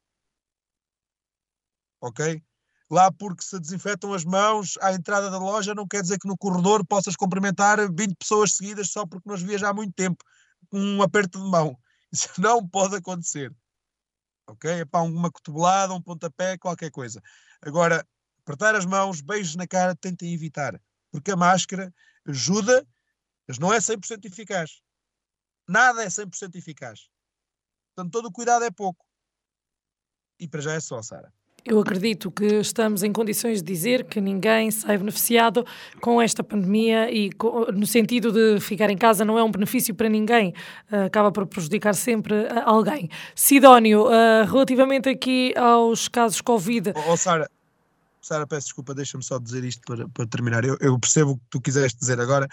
[2.01, 2.43] Ok?
[2.89, 6.37] Lá porque se desinfetam as mãos à entrada da loja não quer dizer que no
[6.37, 10.23] corredor possas cumprimentar 20 pessoas seguidas só porque nós viajamos há muito tempo
[10.69, 11.77] com um aperto de mão.
[12.11, 13.53] Isso não pode acontecer.
[14.47, 14.69] Ok?
[14.69, 17.21] É para uma cotovelada, um pontapé, qualquer coisa.
[17.61, 18.07] Agora,
[18.43, 20.79] apertar as mãos, beijos na cara, tentem evitar.
[21.11, 21.91] Porque a máscara
[22.27, 22.85] ajuda,
[23.47, 24.85] mas não é 100% eficaz
[25.67, 27.09] nada é 100% eficaz.
[27.93, 29.05] Portanto, todo o cuidado é pouco.
[30.39, 31.33] E para já é só, Sara.
[31.67, 35.65] Eu acredito que estamos em condições de dizer que ninguém sai beneficiado
[35.99, 37.31] com esta pandemia e
[37.73, 40.53] no sentido de ficar em casa não é um benefício para ninguém,
[40.91, 43.09] uh, acaba por prejudicar sempre uh, alguém.
[43.33, 46.93] Sidónio, uh, relativamente aqui aos casos Covid.
[47.09, 47.49] Oh Sara,
[48.21, 50.63] Sara, peço desculpa, deixa-me só dizer isto para, para terminar.
[50.63, 52.47] Eu, eu, percebo o que tu quiseste dizer agora,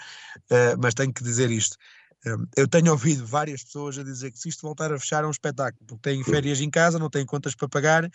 [0.79, 1.77] mas tenho que dizer isto.
[2.55, 5.31] Eu tenho ouvido várias pessoas a dizer que se isto voltar a fechar é um
[5.31, 8.05] espetáculo, porque têm férias em casa, não têm contas para pagar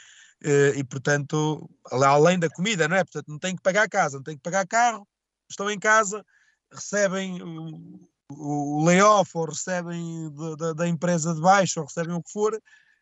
[0.43, 3.05] eh, e, portanto, além da comida, não é?
[3.05, 5.07] Portanto, não têm que pagar casa, não têm que pagar carro,
[5.51, 6.25] estão em casa,
[6.73, 7.43] recebem
[8.31, 12.59] o, layoff ou recebem da, da empresa de baixo ou recebem o que for,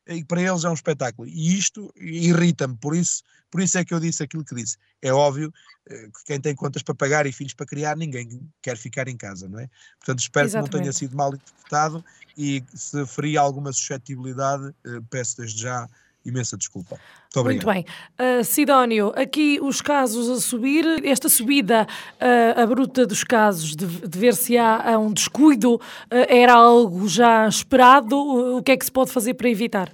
[0.08, 1.28] e para eles é um espetáculo.
[1.28, 4.76] E isto irrita-me, por isso, por isso é que eu disse aquilo que disse.
[5.02, 5.52] É óbvio
[5.88, 9.16] eh, que quem tem contas para pagar e filhos para criar, ninguém quer ficar em
[9.16, 9.68] casa, não é?
[9.98, 10.70] Portanto, espero Exatamente.
[10.70, 12.04] que não tenha sido mal interpretado
[12.36, 15.88] e se feri alguma suscetibilidade, eh, peço desde já
[16.26, 16.98] imensa desculpa.
[17.34, 17.84] Muito, Muito bem.
[18.18, 24.18] Uh, Sidónio, aqui os casos a subir, esta subida uh, abrupta dos casos, de, de
[24.18, 28.16] ver se há, um descuido, uh, era algo já esperado?
[28.16, 29.92] O que é que se pode fazer para evitar?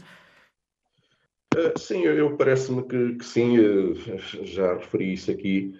[1.54, 3.56] Uh, sim, eu, eu parece-me que, que, sim,
[4.44, 5.74] já referi isso aqui.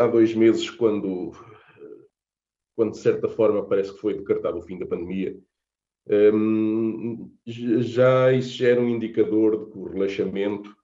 [0.00, 1.32] há dois meses, quando
[2.74, 5.36] quando de certa forma parece que foi decretado o fim da pandemia,
[7.46, 10.76] já isso era um indicador de que o relaxamento,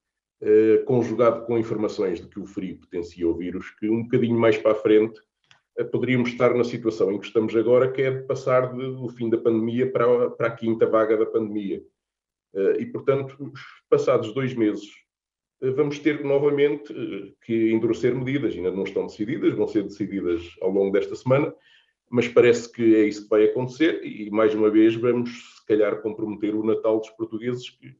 [0.42, 4.56] uh, conjugado com informações de que o frio potencia o vírus, que um bocadinho mais
[4.56, 5.20] para a frente
[5.78, 9.28] uh, poderíamos estar na situação em que estamos agora, que é de passar do fim
[9.28, 11.82] da pandemia para a, para a quinta vaga da pandemia.
[12.54, 13.52] Uh, e, portanto,
[13.90, 14.88] passados dois meses,
[15.60, 16.94] vamos ter novamente
[17.42, 21.52] que endurecer medidas, ainda não estão decididas, vão ser decididas ao longo desta semana,
[22.10, 26.00] mas parece que é isso que vai acontecer e, mais uma vez, vamos, se calhar,
[26.00, 27.96] comprometer o Natal dos portugueses, que,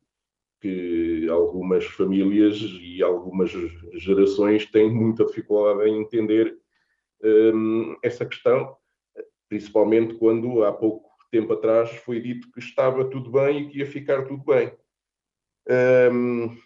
[0.60, 3.50] que algumas famílias e algumas
[3.94, 6.56] gerações têm muita dificuldade em entender
[7.22, 8.76] um, essa questão,
[9.48, 13.86] principalmente quando há pouco tempo atrás foi dito que estava tudo bem e que ia
[13.86, 14.72] ficar tudo bem.
[15.68, 16.56] Um,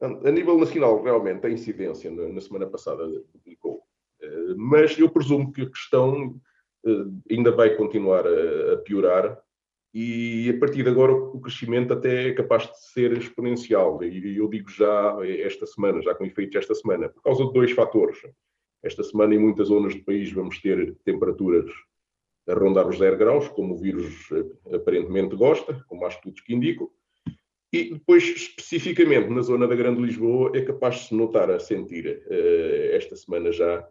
[0.00, 3.78] a nível nacional, realmente, a incidência na, na semana passada publicou,
[4.22, 6.51] uh, mas eu presumo que a questão eh,
[7.30, 9.38] ainda vai continuar a, a, piorar
[9.94, 14.48] e a partir de agora o crescimento até é capaz de ser exponencial e eu
[14.48, 18.18] digo já esta semana, já com efeitos esta semana, por causa de dois fatores.
[18.82, 21.70] Esta semana em muitas zonas do país vamos ter temperaturas
[22.48, 26.52] a rondar os 0 graus, como o vírus eh, aparentemente gosta, como há estudos que
[26.52, 26.90] indicam,
[27.72, 32.22] e depois, especificamente na zona da Grande Lisboa, é capaz de se notar a sentir
[32.26, 33.88] uh, esta semana já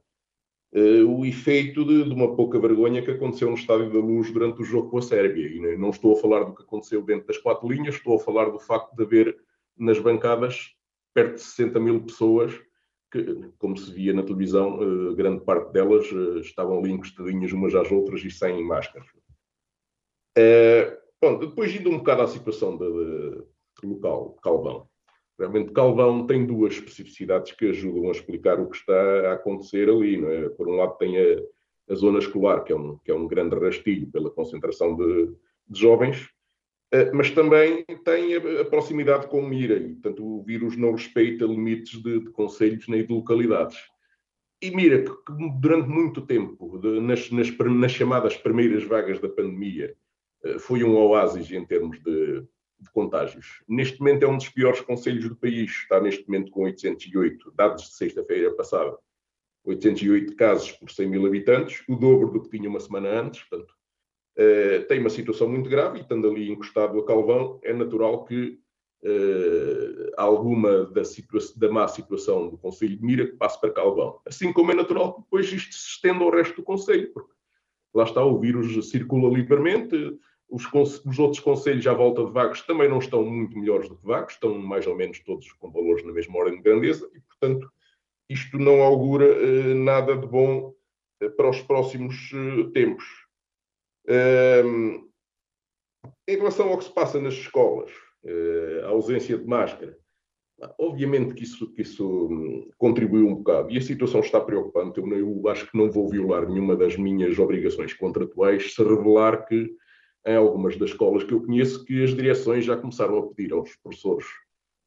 [0.73, 4.65] o efeito de, de, uma pouca vergonha que aconteceu no Estádio da Luz durante o
[4.65, 5.47] jogo com a Sérvia.
[5.47, 8.49] E não estou a falar do que aconteceu dentro das quatro linhas, estou a falar
[8.49, 9.37] do facto de haver
[9.77, 10.73] nas bancadas
[11.13, 12.57] perto de 60 mil pessoas
[13.11, 17.75] que, como se via na televisão, uh, grande parte delas uh, estavam ali encostadinhas umas
[17.75, 19.07] às outras e sem máscaras.
[21.21, 23.43] bom, depois indo um bocado à situação de,
[23.81, 24.90] de local, Calvão.
[25.41, 30.23] Realmente, Calvão tem duas especificidades que ajudam a explicar o que está a acontecer ali.
[30.23, 30.49] É?
[30.49, 31.41] Por um lado, tem a,
[31.91, 35.33] a zona escolar, que é, um, que é um grande rastilho pela concentração de,
[35.67, 36.29] de jovens,
[36.93, 41.43] uh, mas também tem a, a, proximidade com Mira, e, portanto, o vírus não respeita
[41.43, 43.79] limites de, de conselhos nem de localidades.
[44.61, 49.27] E Mira, que, que durante muito tempo, de, nas, nas, nas, chamadas primeiras vagas da
[49.27, 49.95] pandemia,
[50.45, 52.45] uh, foi um oásis em termos de
[52.81, 53.61] de contágios.
[53.67, 57.83] Neste momento é um dos piores conselhos do país, está neste momento com 808, dados
[57.83, 58.97] de sexta-feira passada,
[59.63, 63.73] 808 casos por 100 mil habitantes, o dobro do que tinha uma semana antes, portanto,
[64.37, 68.59] uh, tem uma situação muito grave e estando ali encostado a Calvão, é natural que
[69.03, 71.01] uh, alguma da,
[71.57, 74.19] da má situação do Conselho de Mira passe para Calvão.
[74.25, 77.31] Assim como é natural que depois isto se estenda ao resto do Conselho, porque
[77.93, 80.17] lá está, o vírus circula livremente,
[80.51, 80.65] os,
[81.05, 84.33] os, outros conselhos à volta de Vagos também não estão muito melhores do que Vagos,
[84.33, 87.71] estão mais ou menos todos com valores na mesma ordem de grandeza e, portanto,
[88.29, 90.73] isto não augura eh, nada de bom
[91.21, 93.05] eh, para os próximos eh, tempos.
[94.07, 95.05] Ehm,
[96.27, 97.91] em relação ao que se passa nas escolas,
[98.83, 99.97] a ausência de máscara,
[100.77, 104.99] obviamente que isso, que isso hum, contribuiu um bocado e a situação está preocupante.
[104.99, 109.75] Eu, eu acho que não vou violar nenhuma das minhas obrigações contratuais se revelar que
[110.25, 113.75] em algumas das escolas que eu conheço que as direções já começaram a pedir aos
[113.77, 114.25] professores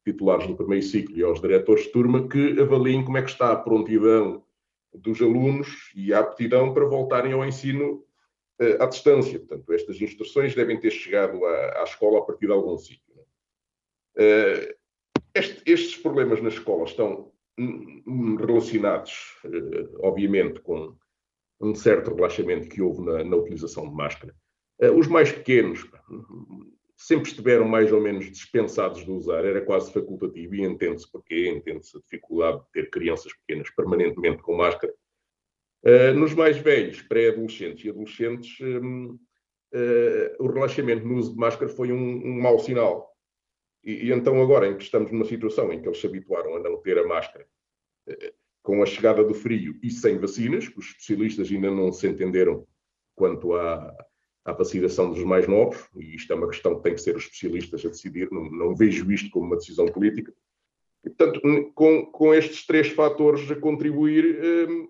[0.04, 3.50] titulares do primeiro ciclo e aos diretores de turma que avaliem como é que está
[3.50, 4.44] a prontidão
[4.92, 8.04] dos alunos e a aptidão para voltarem ao ensino
[8.60, 9.38] uh, à distância.
[9.38, 13.02] Portanto, estas instruções devem ter chegado à, à escola a partir de algum sítio.
[14.16, 14.72] Uh,
[15.34, 20.94] este, estes problemas na escola estão hum, relacionados, uh, obviamente, com
[21.60, 24.34] um certo relaxamento que houve na, na utilização de máscara
[24.96, 25.86] os mais pequenos
[26.96, 31.96] sempre estiveram mais ou menos dispensados de usar, era quase facultativo, e entende-se porquê, entende-se
[31.96, 34.92] a dificuldade de ter crianças pequenas permanentemente com máscara.
[35.84, 39.18] Eh, nos mais velhos, pré-adolescentes e adolescentes, hum,
[39.72, 43.14] eh, o relaxamento no uso de máscara foi um, um mau sinal.
[43.84, 46.60] E, e, então, agora em que estamos numa situação em que eles se habituaram a
[46.60, 47.46] não ter a máscara,
[48.62, 52.66] com a chegada do frio e sem vacinas, os especialistas ainda não se entenderam
[53.14, 53.94] quanto à,
[54.44, 57.24] à vacinação dos mais novos, e isto é uma questão que tem que ser os
[57.24, 60.32] especialistas a decidir, não, não vejo isto como uma decisão política.
[61.02, 61.40] E, portanto,
[61.74, 64.38] com, com estes três fatores a contribuir,
[64.68, 64.88] hum,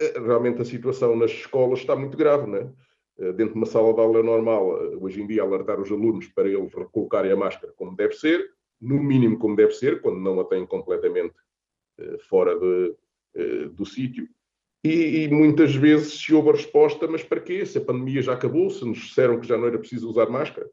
[0.00, 2.72] eh, realmente a situação nas escolas está muito grave, né?
[3.18, 6.48] Dentro de uma sala de aula normal, eh, hoje em dia, alertar os alunos para
[6.48, 8.50] eles recolocarem a máscara como deve ser,
[8.80, 11.34] no mínimo como deve ser, quando não a têm completamente
[12.28, 12.94] fora de,
[13.70, 14.28] do sítio.
[14.86, 17.66] E, e, muitas vezes se houve a resposta, mas para quê?
[17.66, 20.70] Se a pandemia já acabou, se nos disseram que já não era preciso usar máscara.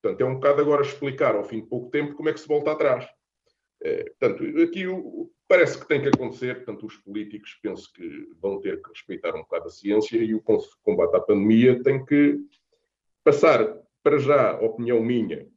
[0.00, 2.46] Portanto, é um bocado agora explicar, ao fim de pouco tempo, como é que se
[2.46, 3.08] volta atrás.
[3.82, 8.60] É, portanto, aqui o, parece que tem que acontecer, portanto, os políticos penso que vão
[8.60, 10.40] ter que respeitar um bocado a ciência e o
[10.82, 12.38] combate à pandemia tem que
[13.24, 15.48] passar, para já, opinião minha,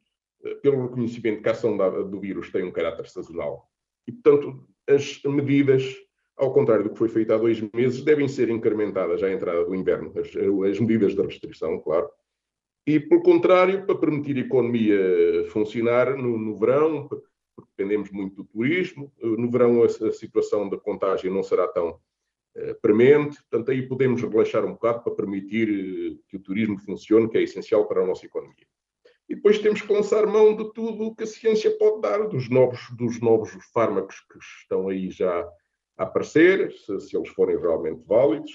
[0.42, 1.76] eh, pelo reconhecimento que a ação
[2.10, 3.70] do vírus tem um caráter sazonal.
[4.04, 5.94] E, portanto, as medidas,
[6.36, 9.74] ao contrário do que foi feito há dois meses, devem ser incrementadas à entrada do
[9.74, 12.08] inverno, as, as medidas de restrição, claro.
[12.86, 17.26] E, pelo contrário, para permitir a economia funcionar no, no verão, porque
[17.76, 19.12] dependemos muito do turismo.
[19.20, 23.86] Eh, no verão a, a situação da contagem não será tão uh, premente, portanto aí
[23.86, 28.02] podemos relaxar um bocado para permitir uh, que o turismo funcione, que é essencial para
[28.02, 28.66] a nossa economia.
[29.28, 32.50] E depois temos que lançar mão de tudo o que a ciência pode dar, dos
[32.50, 35.48] novos, dos novos fármacos que estão aí já
[35.96, 38.52] aparecer, se, se eles forem realmente válidos,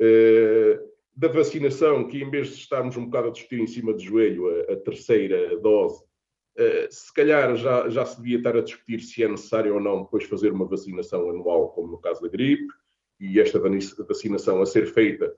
[0.00, 4.00] uh, da vacinação, que em vez de estarmos um bocado a discutir em cima do
[4.00, 6.02] joelho a, a terceira dose,
[6.58, 10.02] eh, se calhar já, já se devia estar a discutir se é necessário ou não
[10.02, 12.66] depois fazer uma vacinação anual, como no caso da gripe,
[13.20, 15.32] e esta vacinação a ser feita,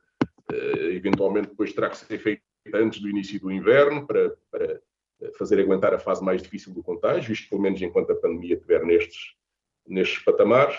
[0.50, 2.42] uh, eventualmente depois terá que ser feita
[2.74, 4.80] antes do início do inverno, para, para
[5.20, 8.54] eh, fazer aguentar a fase mais difícil do contágio, isto pelo menos enquanto a pandemia
[8.54, 9.34] estiver nestes,
[9.86, 10.76] nestes patamares.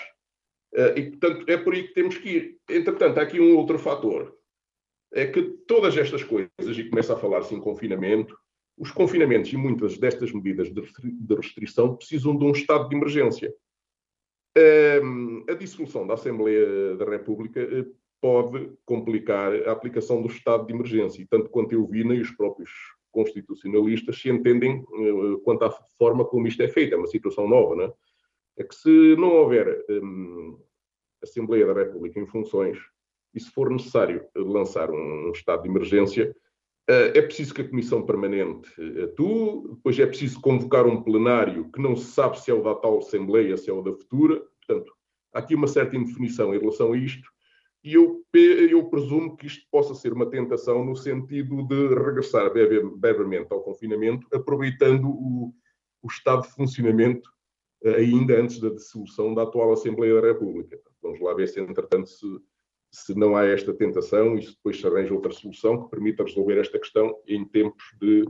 [0.74, 2.58] Uh, e, portanto, é por aí que temos que ir.
[2.70, 4.38] Entretanto, há aqui um outro fator.
[5.14, 8.38] É que todas estas coisas, e começa a falar-se em confinamento,
[8.78, 13.54] os confinamentos e muitas destas medidas de restrição precisam de um estado de emergência.
[15.50, 17.86] A dissolução da Assembleia da República eh,
[18.20, 22.32] pode complicar a aplicação do estado de emergência, e tanto quanto eu vi, nem os
[22.32, 22.72] próprios
[23.12, 26.94] constitucionalistas se entendem eh, quanto à forma como isto é feito.
[26.94, 27.94] É uma situação nova, não é?
[28.62, 30.60] É que se não houver um,
[31.24, 32.78] Assembleia da República em funções
[33.34, 36.36] e se for necessário lançar um, um estado de emergência,
[36.88, 38.70] eh, é preciso que a Comissão Permanente
[39.04, 42.76] atue, depois é preciso convocar um plenário que não se sabe se é o da
[42.76, 44.44] tal Assembleia, se é o da futura.
[44.64, 44.94] Portanto,
[45.34, 47.28] há aqui uma certa indefinição em relação a isto,
[47.84, 53.52] e eu, eu presumo que isto possa ser uma tentação no sentido de regressar brevemente
[53.52, 55.52] ao confinamento, aproveitando o,
[56.04, 57.28] o estado de funcionamento
[57.84, 60.80] ainda antes da dissolução da atual Assembleia da República.
[61.02, 62.26] Vamos lá ver se, entretanto, se
[62.92, 66.60] se não há esta tentação e se depois se arranja outra solução que permita resolver
[66.60, 68.28] esta questão em tempos de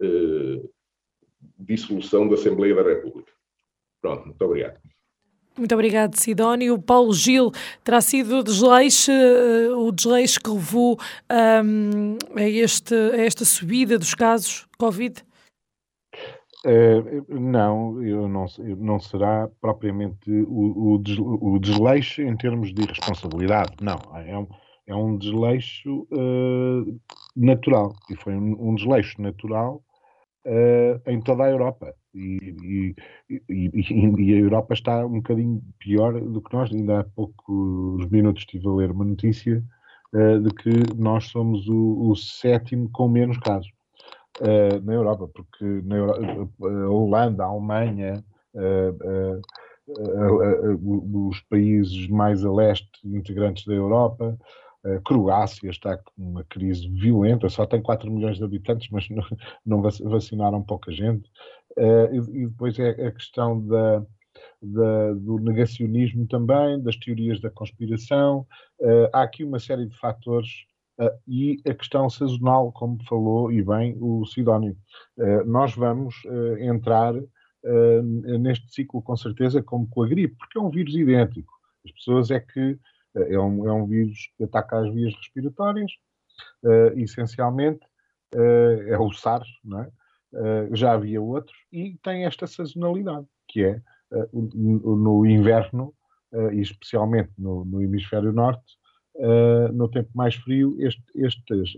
[0.00, 0.62] eh,
[1.58, 3.32] dissolução da Assembleia da República.
[4.00, 4.78] Pronto, muito obrigado.
[5.56, 6.80] Muito obrigado, Sidónio.
[6.80, 7.50] Paulo Gil,
[7.82, 10.98] terá sido o desleixo, eh, o desleixo que levou
[11.64, 15.24] um, a, este, a esta subida dos casos Covid?
[16.64, 18.46] Uh, não, eu não,
[18.78, 24.48] não será propriamente o, o, o, desleixo em termos de irresponsabilidade, não, é um,
[24.86, 27.00] é um desleixo uh,
[27.36, 29.84] natural, e foi um, um desleixo natural
[30.46, 32.56] uh, em toda a Europa, e,
[33.28, 33.70] e, e,
[34.18, 38.66] e, a Europa está um bocadinho pior do que nós, ainda há poucos minutos estive
[38.66, 39.62] a ler uma notícia
[40.14, 43.73] de que nós somos o, o sétimo com menos casos
[44.40, 48.24] uh, na Europa, porque na Euro a Holanda, a Alemanha,
[48.54, 49.40] uh,
[49.88, 54.38] uh, os países mais a leste integrantes da Europa,
[54.82, 59.24] a Croácia está com uma crise violenta, só tem 4 milhões de habitantes, mas não,
[59.64, 61.30] não vacinaram pouca gente.
[62.12, 64.00] e, depois é a questão da,
[64.62, 68.46] da, do negacionismo também, das teorias da conspiração.
[69.12, 70.66] há aqui uma série de fatores
[70.98, 74.76] Uh, e a questão sazonal, como falou e bem o Sidónio.
[75.18, 77.14] Uh, nós vamos uh, entrar
[78.40, 81.50] neste ciclo com certeza como com a gripe, porque é um vírus idêntico.
[81.82, 82.78] As pessoas é que
[83.14, 85.90] é um, é um vírus que ataca as vias respiratórias,
[86.96, 87.80] essencialmente
[88.34, 89.90] é o SARS, não é?
[90.72, 93.80] já havia outros, e tem esta sazonalidade, que é
[94.34, 95.94] no inverno,
[96.52, 98.76] e especialmente no, no hemisfério norte,
[99.16, 101.02] uh, no tempo mais frio, este,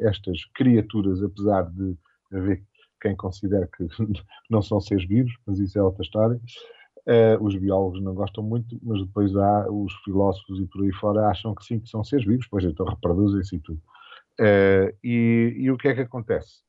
[0.01, 1.97] estas criaturas, apesar de
[2.32, 2.62] haver
[3.01, 3.87] quem considera que
[4.51, 8.78] não são seres vivos, mas isso é outra história, uh, os biólogos não gostam muito,
[8.82, 12.26] mas depois há os filósofos e por aí fora acham que sim, que são seres
[12.26, 13.80] vivos, pois então reproduzem-se e tudo.
[14.41, 16.64] Uh, e, e, o que é que acontece?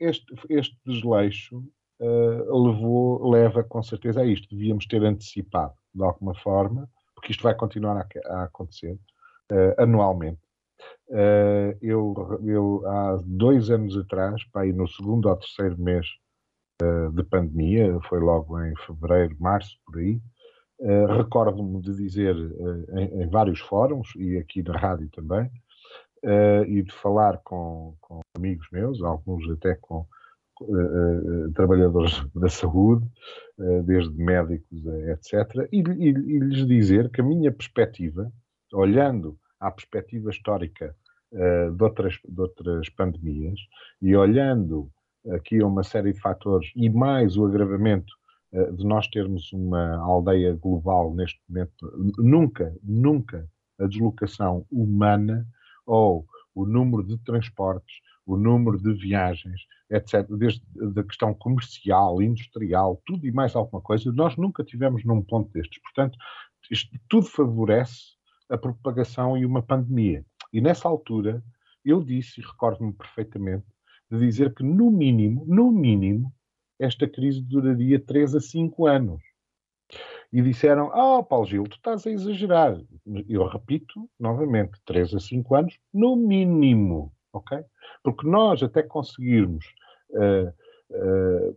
[0.00, 1.62] este, este desleixo
[2.00, 4.48] levou, leva com certeza a isto.
[4.52, 6.88] Devíamos ter antecipado de alguma forma
[7.22, 8.98] porque isto vai continuar a, a acontecer
[9.52, 10.40] uh, anualmente.
[11.08, 16.04] Uh, eu, eu, há dois anos atrás, para ir no segundo ou terceiro mês
[16.82, 20.20] uh, de pandemia, foi logo em fevereiro, março, por aí,
[21.16, 25.48] recordo-me de dizer em, em, vários fóruns e aqui na rádio também,
[26.66, 30.04] e de falar com, com amigos meus, alguns até com,
[31.54, 33.06] trabalhadores da saúde,
[33.84, 38.30] desde médicos, etc., e, e, e, lhes dizer que a minha perspectiva,
[38.72, 40.94] olhando à perspectiva histórica
[41.32, 43.58] de, outras, de outras pandemias
[44.00, 44.90] e olhando
[45.30, 48.12] aqui a uma série de fatores e mais o agravamento
[48.76, 53.48] de nós termos uma aldeia global neste momento, nunca, nunca
[53.80, 55.46] a deslocação humana
[55.86, 60.62] ou o número de transportes, o número de viagens, etc., desde
[60.98, 65.80] a questão comercial, industrial, tudo e mais alguma coisa, nós nunca tivemos num ponto destes.
[65.82, 66.16] Portanto,
[66.70, 68.16] isto tudo favorece
[68.48, 70.24] a propagação e uma pandemia.
[70.52, 71.42] E nessa altura,
[71.84, 73.66] eu disse, e recordo-me perfeitamente,
[74.10, 76.32] de dizer que, no mínimo, no mínimo,
[76.78, 79.22] esta crise duraria 3 a 5 anos
[80.32, 82.76] e disseram: Ah, oh, Paulo Gil, tu estás a exagerar.
[83.28, 87.64] Eu repito novamente: 3 a 5 anos, no mínimo, ok?
[88.02, 89.64] Porque nós, até conseguirmos
[90.10, 90.48] uh,
[90.90, 91.56] uh,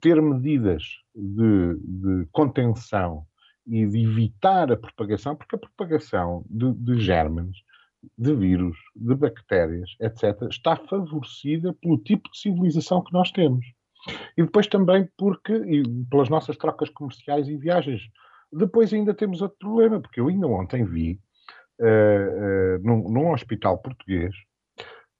[0.00, 0.82] ter medidas
[1.14, 3.24] de, de, contenção
[3.66, 7.56] e de evitar a propagação, porque a propagação de, de germes,
[8.16, 13.64] de vírus, de bactérias, etc., está favorecida pelo tipo de civilização que nós temos.
[14.36, 18.00] E depois também porque, pelas nossas trocas comerciais e viagens.
[18.52, 21.20] Depois ainda temos outro problema, porque eu ainda ontem vi
[21.80, 24.34] uh, uh, num, num, hospital português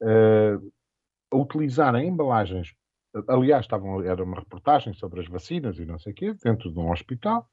[0.03, 0.73] uh,
[1.33, 2.75] a utilizar embalagens.
[3.29, 6.79] Aliás, estavam, era uma reportagem sobre as vacinas e não sei o quê, dentro de
[6.79, 7.49] um hospital,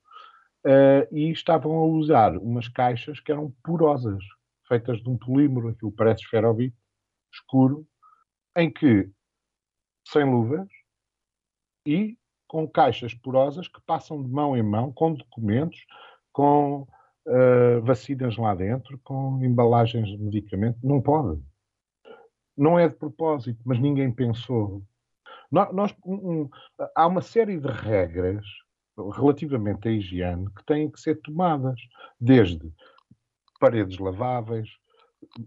[1.11, 4.23] e estavam a usar umas caixas que eram porosas,
[4.67, 6.75] feitas de um polímero, aquilo parece esferovite,
[7.33, 7.87] escuro,
[8.55, 9.09] em que,
[10.07, 10.67] sem luvas,
[11.85, 12.17] e
[12.47, 15.85] com caixas porosas que passam de mão em mão, com documentos,
[16.31, 20.79] com uh, vacinas lá dentro, com embalagens de medicamento.
[20.83, 21.41] Não pode.
[22.57, 24.83] Não é de propósito, mas ninguém pensou.
[25.51, 26.49] Nós, um, um,
[26.95, 28.45] há uma série de regras
[29.15, 31.79] relativamente à higiene que têm que ser tomadas,
[32.19, 32.71] desde
[33.59, 34.69] paredes laváveis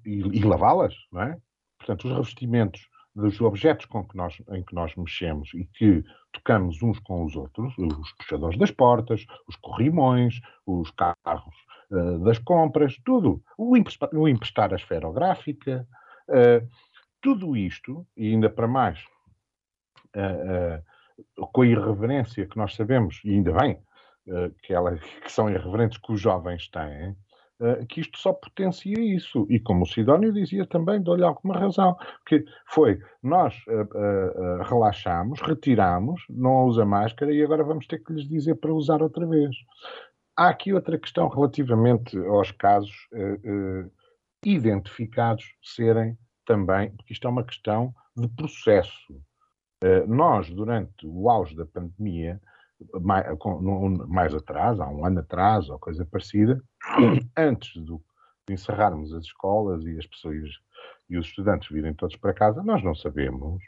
[0.05, 1.39] e, e lavá-las, não é?
[1.79, 6.83] Portanto, os revestimentos dos objetos com que nós, em que nós mexemos e que tocamos
[6.83, 11.55] uns com os outros, os puxadores das portas, os corrimões, os carros
[11.91, 15.87] uh, das compras, tudo, o, emprestar, o emprestar a esferográfica,
[16.29, 16.67] uh,
[17.21, 18.99] tudo isto, e ainda para mais,
[20.17, 20.83] uh,
[21.53, 23.81] com a irreverência que nós sabemos, e ainda bem,
[24.63, 27.17] que, ela, que são irreverentes que os jovens têm,
[27.61, 29.47] eh, que isto só potencia isso.
[29.51, 31.95] E como o Sidónio dizia também, dou-lhe alguma razão,
[32.27, 38.15] que foi, nós uh, uh, relaxamos, retiramos, não usa máscara e agora vamos ter que
[38.15, 39.55] lhes dizer para usar outra vez.
[40.37, 43.91] Há aqui outra questão relativamente aos casos uh,
[44.43, 46.17] identificados serem
[46.51, 49.23] também, porque isto é uma questão de processo.
[50.09, 52.41] nós, durante o auge da pandemia,
[53.01, 53.25] mais,
[54.09, 56.61] mais atrás, há um ano atrás ou coisa parecida,
[57.39, 58.03] antes do,
[58.49, 60.51] de encerrarmos as escolas e as pessoas
[61.09, 63.63] e os estudantes virem todos para casa, nós não sabemos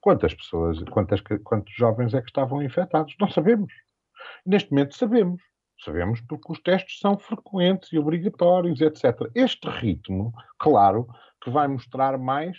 [0.00, 3.14] quantas pessoas, quantas, quantos jovens é que estavam infectados.
[3.20, 3.70] Não sabemos.
[4.46, 5.42] Neste momento sabemos.
[5.78, 9.30] Sabemos porque os testes são frequentes e obrigatórios, etc.
[9.34, 11.06] Este ritmo, claro,
[11.42, 12.56] que vai mostrar mais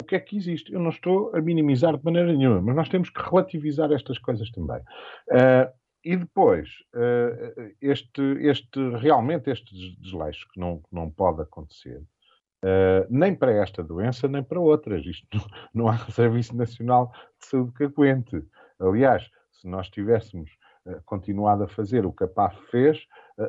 [0.00, 0.72] o que é que existe.
[0.72, 4.50] Eu não estou a minimizar de maneira nenhuma, mas nós temos que relativizar estas coisas
[4.50, 4.80] também.
[5.28, 5.72] Uh,
[6.04, 13.34] e depois, uh, este, este, realmente este desleixo que não, não pode acontecer, uh, nem
[13.34, 15.04] para esta doença, nem para outras.
[15.04, 18.42] Isto não, não há Serviço Nacional de Saúde que aguente.
[18.78, 20.50] Aliás, se nós tivéssemos
[21.04, 22.98] continuado a fazer o que a PAF fez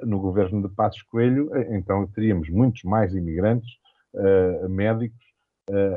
[0.03, 3.69] no governo de Passos Coelho, então teríamos muitos mais imigrantes,
[4.69, 5.23] médicos,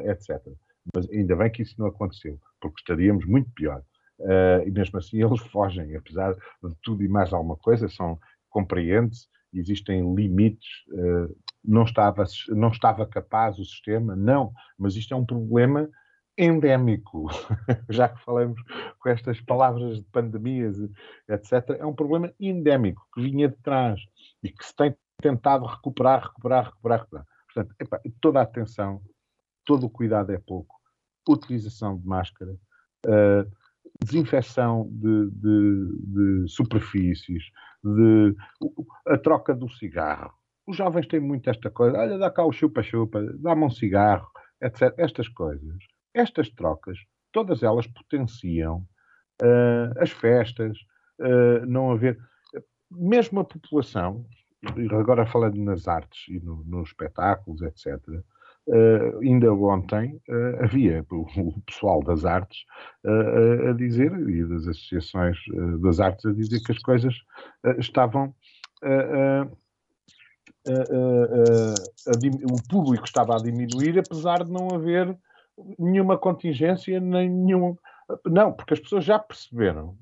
[0.04, 0.40] etc.
[0.94, 3.82] Mas ainda bem que isso não aconteceu, porque estaríamos muito pior.
[4.66, 8.18] E mesmo assim eles fogem, apesar de tudo e mais alguma coisa, são
[8.50, 10.68] compreende-se, existem limites,
[11.64, 15.88] não, estava, não estava capaz o sistema, não, mas isto é um problema
[16.40, 17.28] endémico,
[17.90, 18.60] já que falamos
[18.98, 20.78] com estas palavras de pandemias,
[21.28, 24.00] etc., é um problema endémico que vinha de trás
[24.42, 27.26] e que se tem tentado recuperar, recuperar, recuperar, recuperar.
[27.52, 27.76] Portanto,
[28.20, 29.02] toda a atenção
[29.66, 30.80] todo o cuidado é pouco.
[31.28, 32.52] Utilização de máscara,
[33.06, 33.50] uh,
[34.02, 37.44] desinfecção de, de, de superfícies,
[37.84, 38.34] de,
[39.06, 40.32] a troca do cigarro.
[40.66, 44.28] Os jovens têm muito esta coisa, olha, dá cá o chupa-chupa, dá-me um cigarro,
[44.62, 44.94] etc.
[44.96, 45.76] Estas coisas,
[46.14, 46.98] estas trocas,
[47.32, 48.86] todas elas potenciam
[49.42, 50.78] uh, as festas,
[51.20, 52.18] uh, não haver.
[52.90, 54.26] Mesmo a população,
[54.90, 57.98] agora falando nas artes e no, nos espetáculos, etc.,
[58.68, 62.60] Uh, ainda ontem uh, havia o, o, pessoal das artes
[63.04, 65.36] uh, a dizer, e das associações
[65.80, 67.14] das artes a dizer que as coisas
[67.78, 68.32] estavam.
[70.68, 75.18] o público estava a diminuir, apesar de não haver
[75.78, 77.76] nenhuma contingência, nem nenhum.
[78.26, 79.96] Não, porque as pessoas já perceberam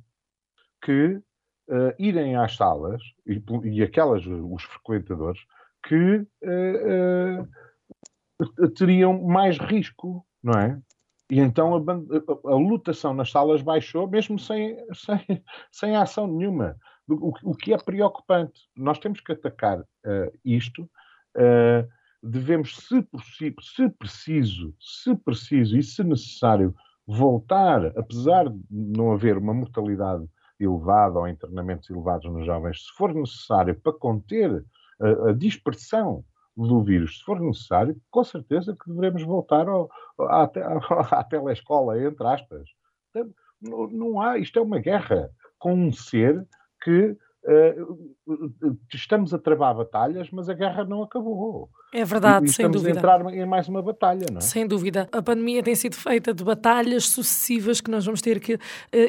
[0.82, 1.20] que
[1.98, 5.40] irem às salas, e, e aquelas, os frequentadores,
[5.82, 6.26] que
[8.76, 10.80] teriam mais risco, não é?
[11.30, 16.76] E então a, a, lotação nas salas baixou, mesmo sem, sem, sem ação nenhuma.
[17.06, 18.68] O, o, que é preocupante.
[18.76, 20.88] Nós temos que atacar uh, isto.
[22.22, 23.06] Devemos, se
[23.60, 26.74] se preciso, se preciso e se necessário,
[27.06, 30.28] voltar, apesar de não haver uma mortalidade
[30.60, 34.64] elevada ou internamentos elevados nos jovens, se for necessário para conter
[35.00, 36.24] a, a dispersão
[36.56, 39.88] do vírus, se for necessário, com certeza que devemos voltar ao,
[40.20, 42.68] à, à, à telescola, entre aspas.
[43.60, 46.46] Não, não há, isto é uma guerra com um ser
[46.82, 47.16] que
[48.92, 51.70] estamos a travar batalhas, mas a guerra não acabou.
[51.94, 52.90] É verdade, e, e sem dúvida.
[52.90, 54.40] Estamos a entrar em mais uma batalha, não é?
[54.42, 55.08] Sem dúvida.
[55.10, 58.58] A pandemia tem sido feita de batalhas sucessivas que nós vamos ter que uh,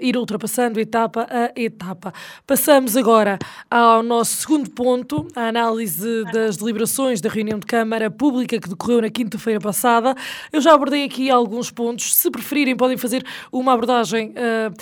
[0.02, 2.14] ir ultrapassando etapa a etapa.
[2.48, 3.38] Passamos agora
[3.70, 9.02] ao nosso segundo ponto, a análise das deliberações da reunião de Câmara Pública que decorreu
[9.02, 10.16] na quinta-feira passada.
[10.54, 12.16] Eu já abordei aqui alguns pontos.
[12.16, 14.74] Se preferirem, podem fazer uma abordagem uh,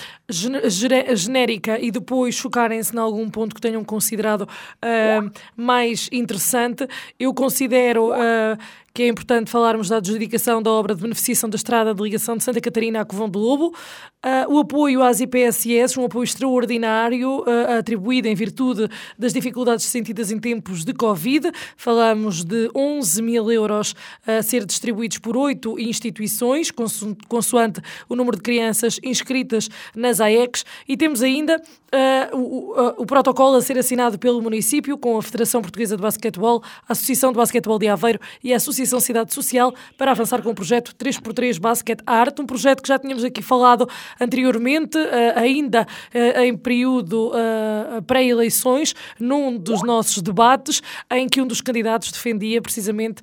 [1.15, 6.87] genérica e depois focarem-se em algum ponto que tenham considerado uh, mais interessante.
[7.19, 8.57] Eu considero considero uh,
[8.97, 12.43] que é importante falarmos da adjudicação da obra de beneficiação da estrada de ligação de
[12.43, 17.77] Santa Catarina a Covão do Lobo, uh, o apoio às IPSS, um apoio extraordinário uh,
[17.77, 21.51] atribuído em virtude das dificuldades sentidas em tempos de Covid.
[21.75, 23.93] Falamos de 11 mil euros
[24.25, 27.79] a ser distribuídos por oito instituições, conso consoante
[28.09, 33.61] o número de crianças inscritas nas AECs, e temos ainda uh, o, o protocolo a
[33.61, 37.87] ser assinado pelo município com a Federação Portuguesa de Basquetebol, a Associação de Basquetebol de
[37.87, 42.39] Aveiro e a Associação Associação Cidade Social para avançar com o projeto 3x3 Basket Art,
[42.39, 43.87] um projeto que já tínhamos aqui falado
[44.19, 50.81] anteriormente, eh, ainda eh, em período eh, pré-eleições, num dos nossos debates,
[51.11, 53.21] em que um dos candidatos defendia precisamente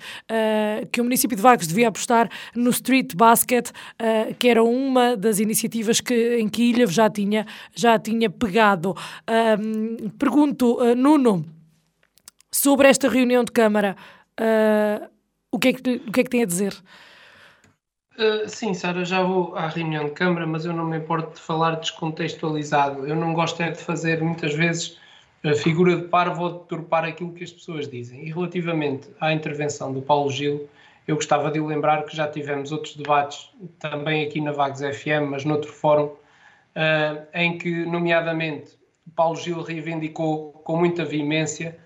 [0.90, 3.70] que o município de Vagos devia apostar no street basket,
[4.38, 8.94] que era uma das iniciativas que, em que Ilha já tinha, já tinha pegado.
[10.18, 11.44] pergunto, Nuno,
[12.50, 13.96] sobre esta reunião de Câmara,
[14.40, 15.13] uh,
[15.54, 16.74] o que é que, o que, é que tem a dizer?
[18.18, 21.40] Uh, sim, Sara, já vou à reunião de Câmara, mas eu não me importo de
[21.40, 23.06] falar descontextualizado.
[23.06, 24.98] Eu não gosto é de fazer muitas vezes
[25.44, 28.26] a figura de parvo ou de turpar aquilo que as pessoas dizem.
[28.26, 30.68] E relativamente à intervenção do Paulo Gil,
[31.06, 35.44] eu gostava de lembrar que já tivemos outros debates, também aqui na Vagos FM, mas
[35.44, 38.76] noutro fórum, uh, em que, nomeadamente,
[39.14, 41.78] Paulo Gil reivindicou com muita veemência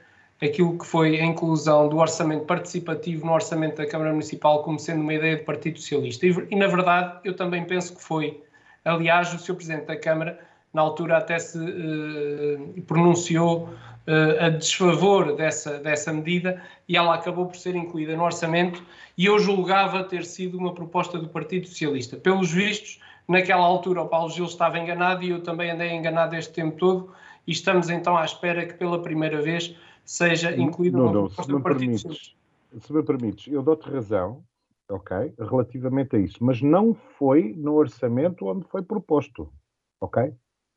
[0.43, 5.03] aquilo que foi a inclusão do orçamento participativo no orçamento da Câmara Municipal como sendo
[5.03, 6.27] uma ideia do Partido Socialista.
[6.27, 8.41] E, e, na verdade, eu também penso que foi.
[8.85, 9.55] Aliás, o Sr.
[9.55, 10.39] Presidente da Câmara,
[10.73, 13.69] na altura, até se uh, pronunciou
[14.09, 18.83] uh, a desfavor dessa, dessa medida e ela acabou por ser incluída no orçamento
[19.17, 22.17] e eu julgava ter sido uma proposta do Partido Socialista.
[22.17, 26.53] Pelos vistos, naquela altura o Paulo Gil estava enganado e eu também andei enganado este
[26.53, 27.13] tempo todo
[27.47, 29.75] e estamos então à espera que pela primeira vez
[30.09, 32.35] seja incluído não, não, se me permites,
[32.81, 34.43] Se me permites, eu dou-te razão,
[34.89, 39.53] ok, relativamente a isso, mas não foi no orçamento onde foi proposto,
[40.01, 40.33] ok?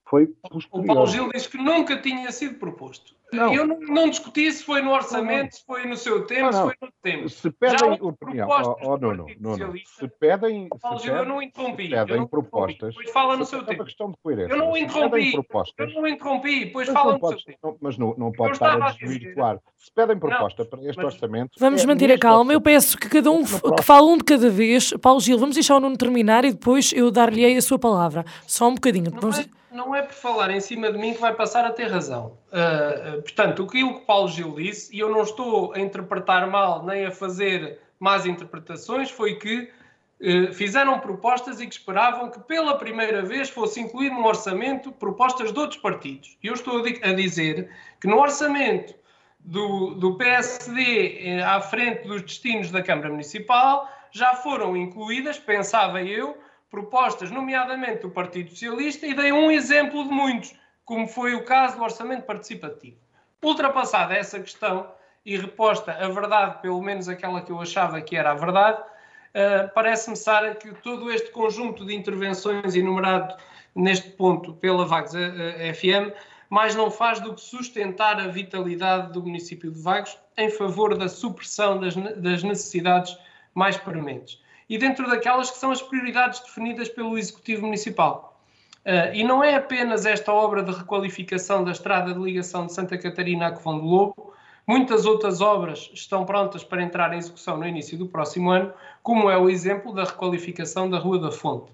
[0.05, 0.83] Foi posterior.
[0.83, 3.15] O Paulo Gil disse que nunca tinha sido proposto.
[3.31, 3.53] Não.
[3.53, 6.75] Eu não, não, discuti se foi no orçamento, se foi no seu tempo, se foi
[6.81, 7.29] no tempo.
[7.29, 9.73] Se pedem opinião, oh, oh, não, não, não, não.
[9.85, 11.83] Se pedem, Paulo se Gil, eu não interrompi.
[11.83, 12.93] Se pedem propostas.
[12.93, 13.85] Pois fala no seu tempo.
[13.85, 14.53] questão de coerência.
[14.53, 15.33] Eu não interrompi.
[15.77, 17.77] Eu não interrompi, pois fala no seu tempo.
[17.79, 19.59] Mas não, não pode estar a desvirtuar.
[19.77, 21.51] Se pedem proposta para este orçamento.
[21.57, 22.51] Vamos é manter a calma.
[22.51, 24.91] Eu peço que cada um que fale um de cada vez.
[25.01, 28.25] Paulo Gil, vamos deixar o Nuno terminar e depois eu dar-lhe a sua palavra.
[28.45, 29.11] Só um bocadinho.
[29.11, 32.37] Vamos não é por falar em cima de mim que vai passar a ter razão.
[32.51, 37.05] Uh, portanto, aquilo que Paulo Gil disse, e eu não estou a interpretar mal nem
[37.05, 39.69] a fazer más interpretações, foi que
[40.19, 45.53] uh, fizeram propostas e que esperavam que pela primeira vez fosse incluído no orçamento propostas
[45.53, 46.37] de outros partidos.
[46.43, 47.69] E eu estou a dizer
[47.99, 48.95] que no orçamento
[49.43, 56.01] do, do PSD eh, à frente dos destinos da Câmara Municipal já foram incluídas, pensava
[56.03, 56.37] eu,
[56.69, 60.53] propostas, nomeadamente do Partido Socialista, e dei um exemplo de muitos,
[60.85, 62.97] como foi o caso do orçamento participativo.
[63.43, 64.87] Ultrapassada essa questão,
[65.25, 69.71] e reposta a verdade, pelo menos aquela que eu achava que era a verdade, uh,
[69.73, 73.35] parece-me, Sara, que todo este conjunto de intervenções enumerado
[73.75, 76.11] neste ponto pela Vagos FM,
[76.49, 81.07] mais não faz do que sustentar a vitalidade do município de Vagos em favor da
[81.07, 83.17] supressão das, das necessidades
[83.53, 84.41] mais prementes.
[84.69, 88.30] E dentro daquelas que são as prioridades definidas pelo Executivo Municipal.
[88.85, 92.97] Uh, e não é apenas esta obra de requalificação da estrada de ligação de Santa
[92.97, 94.33] Catarina a Covão do Lobo,
[94.65, 98.73] muitas outras obras estão prontas para entrar em execução no início do próximo ano,
[99.03, 101.71] como é o exemplo da requalificação da Rua da Fonte.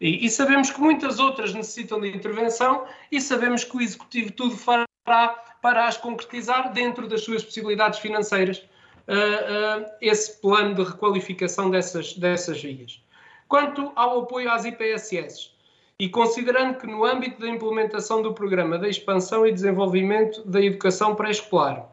[0.00, 4.56] E, e, sabemos que muitas outras necessitam de intervenção e sabemos que o Executivo tudo
[4.56, 4.86] fará
[5.60, 12.14] para as concretizar dentro das suas possibilidades financeiras, uh, uh, esse plano de requalificação dessas,
[12.14, 13.02] dessas vias.
[13.48, 15.50] Quanto ao apoio às IPSS,
[16.00, 21.14] e considerando que no âmbito da implementação do programa da expansão e desenvolvimento da educação
[21.16, 21.88] pré-escolar,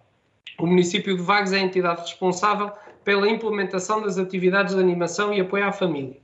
[0.60, 2.72] o município de Vagos é a entidade responsável
[3.03, 6.18] pela implementação das atividades de animação e apoio à família.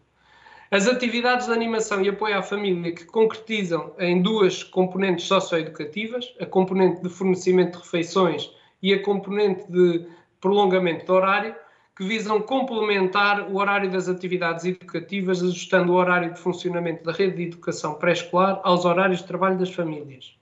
[0.69, 6.45] As atividades de animação e apoio à família que concretizam em duas componentes socioeducativas, a
[6.45, 8.49] componente de fornecimento de refeições
[8.81, 10.05] e a componente de
[10.39, 11.55] prolongamento de horário,
[11.95, 17.37] que visam complementar o horário das atividades educativas, ajustando o horário de funcionamento da rede
[17.37, 20.35] de educação pré-escolar aos horários de trabalho das famílias.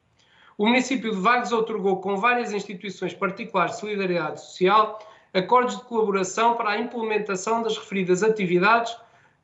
[0.58, 5.00] O município de Vagos otorgou com várias instituições particulares de solidariedade social
[5.34, 8.96] acordos de colaboração para a implementação das referidas atividades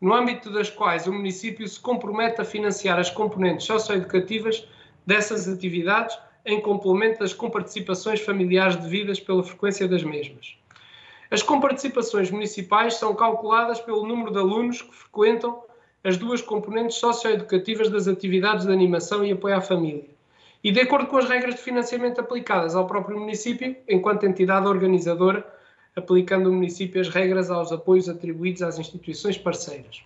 [0.02, 4.68] no âmbito das quais o município se compromete a financiar as componentes socioeducativas
[5.06, 10.58] dessas atividades em complemento das comparticipações familiares devidas pela frequência das mesmas.
[11.36, 15.62] As comparticipações municipais são calculadas pelo número de alunos que frequentam
[16.02, 20.06] as duas componentes socioeducativas das atividades de animação e apoio à família.
[20.64, 25.46] E de acordo com as regras de financiamento aplicadas ao próprio município, enquanto entidade organizadora
[25.94, 30.04] aplicando o município as regras aos apoios atribuídos às instituições parceiras.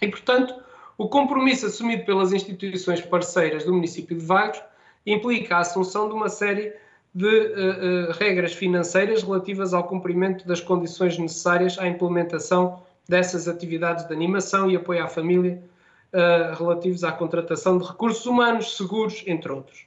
[0.00, 0.54] E, portanto,
[0.96, 4.62] o compromisso assumido pelas instituições parceiras do município de Vagos
[5.04, 6.72] implica a assunção de uma série
[7.14, 14.06] de uh, uh, regras financeiras relativas ao cumprimento das condições necessárias à implementação dessas atividades
[14.08, 15.62] de animação e apoio à família
[16.12, 19.86] uh, relativos à contratação de recursos humanos, seguros, entre outros.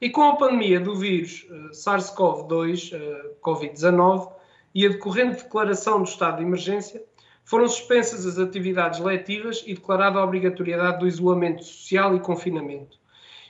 [0.00, 2.92] E com a pandemia do vírus SARS-CoV-2,
[3.40, 4.32] Covid-19,
[4.74, 7.02] e a decorrente declaração do estado de emergência,
[7.44, 12.98] foram suspensas as atividades letivas e declarada a obrigatoriedade do isolamento social e confinamento.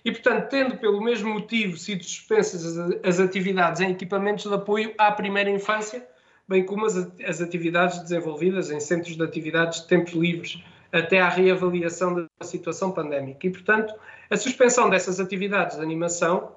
[0.04, 5.10] E, portanto, tendo pelo mesmo motivo sido suspensas as atividades em equipamentos de apoio à
[5.10, 6.06] primeira infância,
[6.46, 12.14] bem como as, atividades desenvolvidas em centros de atividades de tempos livres, até à reavaliação
[12.14, 13.46] da situação pandémica.
[13.46, 13.94] E, portanto,
[14.30, 16.52] a suspensão dessas atividades de animação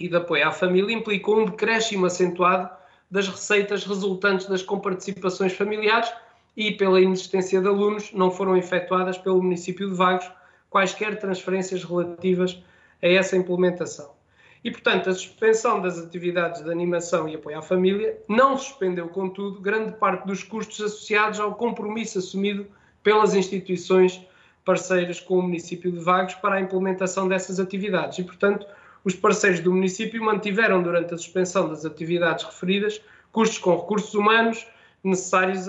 [0.00, 2.70] e de apoio à família implicou um decréscimo acentuado
[3.10, 6.10] das receitas resultantes das comparticipações familiares
[6.56, 10.30] e pela inexistência de alunos não foram efetuadas pelo município de Vagos
[10.70, 12.62] quaisquer transferências relativas
[13.02, 14.16] a essa implementação.
[14.64, 19.60] E, portanto, a suspensão das atividades de animação e apoio à família não suspendeu, contudo,
[19.60, 22.66] grande parte dos custos associados ao compromisso assumido
[23.02, 24.20] pelas instituições
[24.64, 28.18] parceiras com o município de Vagos para a implementação dessas atividades.
[28.18, 28.66] E, portanto,
[29.04, 33.00] os parceiros do município mantiveram durante a suspensão das atividades referidas
[33.32, 34.66] custos com recursos humanos
[35.04, 35.68] necessários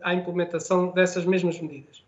[0.00, 2.05] à implementação dessas mesmas medidas.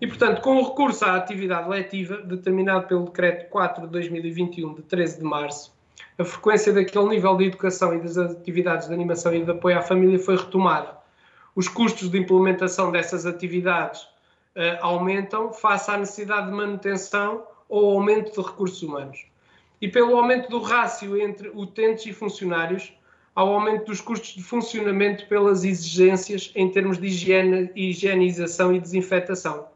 [0.00, 4.82] E, portanto, com o recurso à atividade letiva, determinado pelo Decreto 4 de 2021, de
[4.82, 5.72] 13 de março,
[6.18, 9.82] a frequência daquele nível de educação e das atividades de animação e de apoio à
[9.82, 10.96] família foi retomada.
[11.54, 18.32] Os custos de implementação dessas atividades uh, aumentam face à necessidade de manutenção ou aumento
[18.32, 19.30] de recursos humanos
[19.80, 22.92] e pelo aumento do rácio entre utentes e funcionários,
[23.34, 29.68] ao aumento dos custos de funcionamento pelas exigências em termos de higiene, higienização e desinfectação,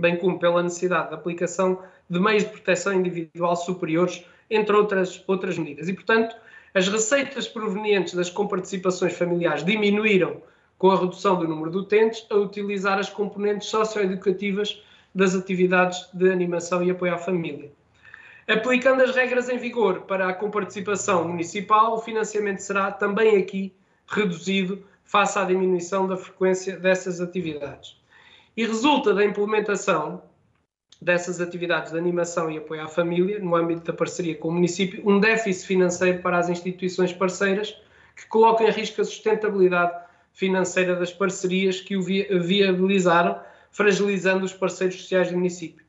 [0.00, 5.58] bem como pela necessidade de aplicação de meios de proteção individual superiores, entre outras, outras
[5.58, 5.88] medidas.
[5.88, 6.36] E, portanto,
[6.72, 10.40] as receitas provenientes das comparticipações familiares diminuíram
[10.78, 14.80] com a redução do número de utentes a utilizar as componentes socioeducativas
[15.12, 17.72] das atividades de animação e apoio à família.
[18.46, 23.74] Aplicando as regras em vigor para a comparticipação municipal, o financiamento será também aqui
[24.06, 27.97] reduzido face à diminuição da frequência dessas atividades.
[28.58, 30.20] E resulta da implementação
[31.00, 35.00] dessas atividades de animação e apoio à família, no âmbito da parceria com o município,
[35.08, 37.80] um déficit financeiro para as instituições parceiras
[38.16, 39.96] que coloca em risco a sustentabilidade
[40.32, 43.40] financeira das parcerias que o viabilizaram,
[43.70, 45.86] fragilizando os parceiros sociais do município.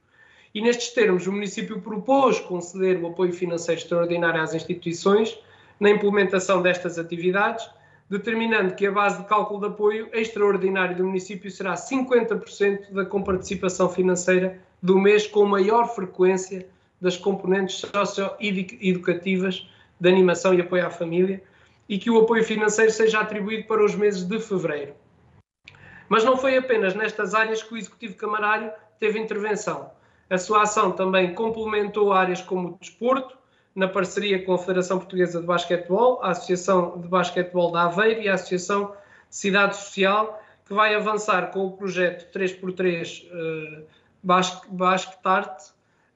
[0.53, 5.36] E nestes termos, o município propôs conceder o apoio financeiro extraordinário às instituições,
[5.80, 7.67] na implementação destas atividades,
[8.10, 13.88] determinando que a base de cálculo de apoio extraordinário do município será 50% da comparticipação
[13.88, 16.68] financeira do mês com maior frequência
[16.99, 21.43] das componentes socio-educativas de animação e apoio à família
[21.88, 24.93] e que o apoio financeiro seja atribuído para os meses de fevereiro.
[26.07, 29.91] Mas não foi apenas nestas áreas que o Executivo Camarário teve intervenção.
[30.30, 33.38] A sua ação também complementou áreas como o desporto,
[33.76, 38.30] na parceria com a Federação Portuguesa de Basquetebol, a Associação de Basquetebol da Aveiro e
[38.30, 38.93] a Associação
[39.30, 43.86] Cidade Social, que vai avançar com o projeto 3x3 uh,
[44.22, 45.61] Basket Art,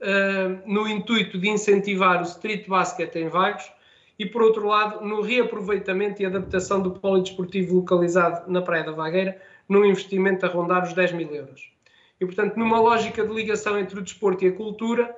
[0.02, 3.72] uh, no intuito de incentivar o street basket em Vagos
[4.18, 9.40] e, por outro lado, no reaproveitamento e adaptação do polidesportivo localizado na Praia da Vagueira,
[9.68, 11.72] num investimento a rondar os 10 mil euros.
[12.20, 15.16] E, portanto, numa lógica de ligação entre o desporto e a cultura,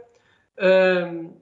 [0.57, 1.33] uh,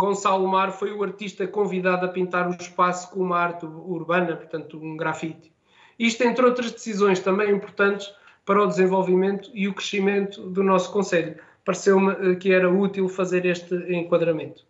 [0.00, 4.78] Gonçalo Mar foi o artista convidado a pintar o espaço com uma arte urbana, portanto,
[4.78, 5.52] um grafite.
[5.98, 8.08] Isto, entre outras decisões também importantes
[8.44, 11.36] para o desenvolvimento e o crescimento do nosso Conselho.
[11.64, 14.64] Pareceu-me eh, que era útil fazer este enquadramento.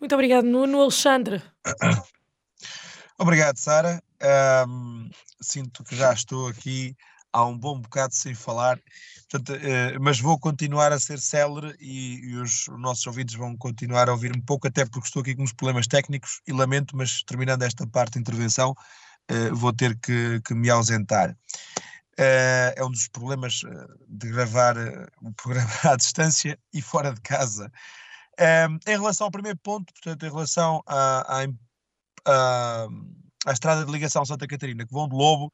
[0.00, 0.80] Muito obrigado, Nuno.
[0.80, 1.42] Alexandre.
[3.20, 4.02] Obrigado, Sara.
[4.66, 5.10] Um,
[5.40, 6.96] sinto que já estou aqui
[7.32, 8.78] há um bom bocado sem falar,
[9.30, 13.56] portanto, uh, mas vou continuar a ser célere e, e os, os, nossos ouvidos vão
[13.56, 16.96] continuar a ouvir um pouco, até porque estou aqui com uns problemas técnicos e lamento,
[16.96, 21.30] mas terminando esta parte de intervenção, uh, vou ter que, que me ausentar.
[22.18, 23.62] Uh, é um dos problemas
[24.06, 24.76] de gravar
[25.22, 27.72] o programa à distância e fora de casa.
[28.86, 31.46] em relação ao primeiro ponto, portanto, em relação à, à,
[32.26, 32.86] à,
[33.46, 35.50] à estrada de ligação Santa Catarina, que vão de Lobo,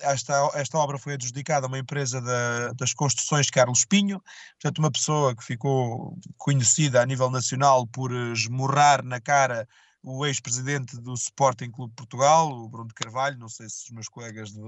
[0.00, 4.22] esta, esta obra foi adjudicada a uma empresa da, das construções Carlos Pinho,
[4.60, 9.68] portanto, uma pessoa que ficou conhecida a nível nacional por esmurrar na cara
[10.02, 14.08] o ex-presidente do Sporting Clube Portugal, o Bruno de Carvalho, não sei se os meus
[14.08, 14.60] colegas de,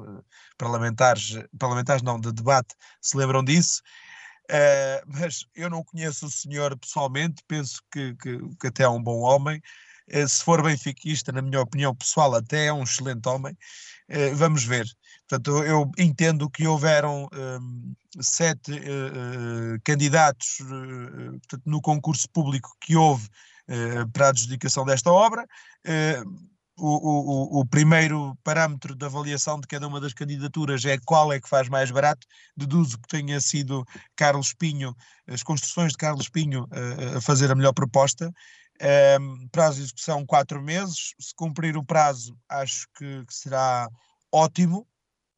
[0.59, 3.83] parlamentares, parlamentares não, de debate, se lembram disso.
[4.51, 9.03] Uh, mas eu não conheço o senhor pessoalmente, penso que, que, que até é um
[9.03, 9.63] bom homem.
[10.13, 13.57] Uh, se for benfiquista, na minha opinião pessoal, até é um excelente homem.
[14.13, 14.87] Eh, vamos ver.
[15.27, 22.95] Portanto, eu entendo que houveram um, sete uh, candidatos uh, portanto, no concurso público que
[22.95, 23.27] houve
[24.13, 25.47] para a adjudicação desta obra.
[26.77, 31.41] O, o, o, primeiro parâmetro de avaliação de cada uma das candidaturas é qual é
[31.41, 32.27] que faz mais barato.
[32.57, 33.87] Deduzo que tenha sido
[34.17, 34.95] Carlos Pinho,
[35.29, 36.67] as construções de Carlos Pinho,
[37.17, 38.31] a fazer a melhor proposta.
[38.83, 41.15] Um, prazo de execução quatro meses.
[41.21, 43.89] Se cumprir o prazo, acho que, que será
[44.33, 44.87] ótimo.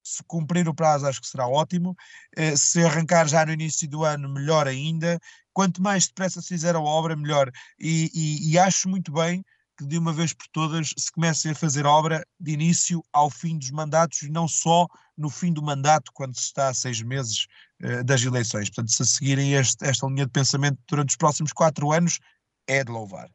[0.03, 1.97] Se cumprir o prazo, acho que será ótimo.
[2.39, 5.19] Uh, se arrancar já no início do ano, melhor ainda.
[5.53, 7.51] Quanto mais depressa se fizer a obra, melhor.
[7.79, 9.45] E, e, e acho muito bem
[9.77, 13.59] que de uma vez por todas se comece a fazer obra de início ao fim
[13.59, 14.87] dos mandatos e não só
[15.17, 17.47] no fim do mandato, quando se está a seis meses
[17.83, 18.69] uh, das eleições.
[18.69, 22.19] Portanto, se seguirem este, esta linha de pensamento durante os próximos quatro anos,
[22.67, 23.29] é de louvar.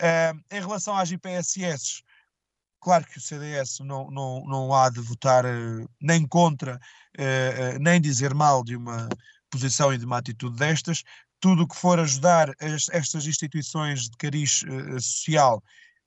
[0.00, 2.02] Uh, em relação às IPSS,
[2.80, 8.00] claro que o CDS não, não, não há de votar uh, nem contra, uh, nem
[8.00, 9.08] dizer mal de uma
[9.50, 11.02] posição e de uma atitude destas.
[11.40, 14.64] Tudo o que for ajudar as, estas instituições de cariz
[14.98, 15.62] social,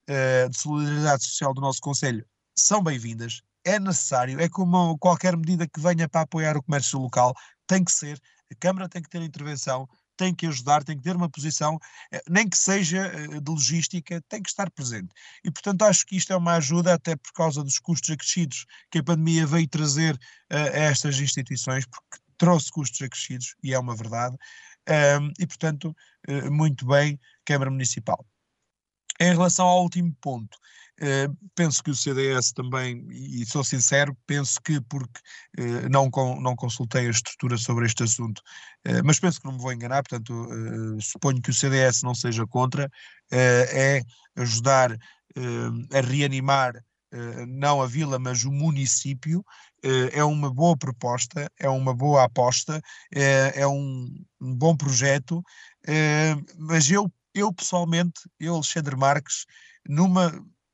[0.08, 3.42] de solidariedade social do nosso Conselho, são bem-vindas.
[3.64, 7.36] É necessário, é como qualquer medida que venha para apoiar o comércio local,
[7.68, 8.20] tem que ser,
[8.52, 9.88] a Câmara tem que ter intervenção,
[10.20, 11.80] tem que ajudar, tem que ter uma posição,
[12.12, 15.08] eh, nem que seja eh, de logística, tem que estar presente.
[15.46, 19.00] E, portanto, acho que isto é uma ajuda, até por causa dos custos acrescidos que
[19.00, 23.96] a pandemia veio trazer eh, a estas instituições, porque trouxe custos acrescidos, e é uma
[23.96, 24.36] verdade,
[25.38, 25.96] e, portanto,
[26.52, 28.26] muito bem, Câmara Municipal.
[29.20, 30.58] Em relação ao último ponto,
[31.02, 35.22] Uh, penso que o CDS também, e sou sincero, penso que porque
[35.58, 36.10] uh, não,
[36.42, 38.40] não consultei a estrutura sobre este assunto,
[38.86, 40.50] uh, mas penso que não me vou enganar, portanto,
[41.02, 42.92] suponho que o CDS não seja contra,
[43.32, 44.02] é
[44.36, 46.74] ajudar a reanimar
[47.48, 49.44] não a vila, mas o município,
[50.14, 52.82] é uma boa proposta, é uma boa aposta,
[53.14, 55.44] é, é um, um, bom projeto,
[56.58, 59.46] mas eu, eu pessoalmente, eu, Alexandre Marques,
[59.88, 60.32] numa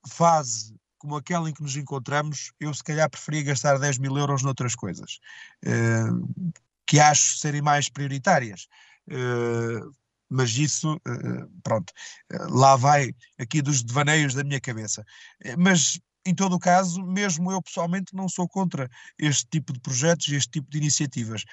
[0.08, 0.76] fase
[1.06, 4.74] como aquela em que nos encontramos, eu se calhar preferia gastar 10 mil euros noutras
[4.74, 5.20] coisas,
[5.64, 6.54] uh,
[6.88, 8.68] que acho serem mais prioritárias.
[9.08, 9.94] Uh,
[10.28, 11.94] mas isso, uh, pronto,
[12.50, 15.06] lá vai aqui dos devaneios da minha cabeça.
[15.60, 18.90] mas, em todo o caso, mesmo eu pessoalmente não sou contra
[19.20, 21.46] este tipo de projetos e este tipo de iniciativas.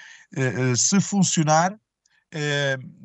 [0.75, 1.79] se funcionar,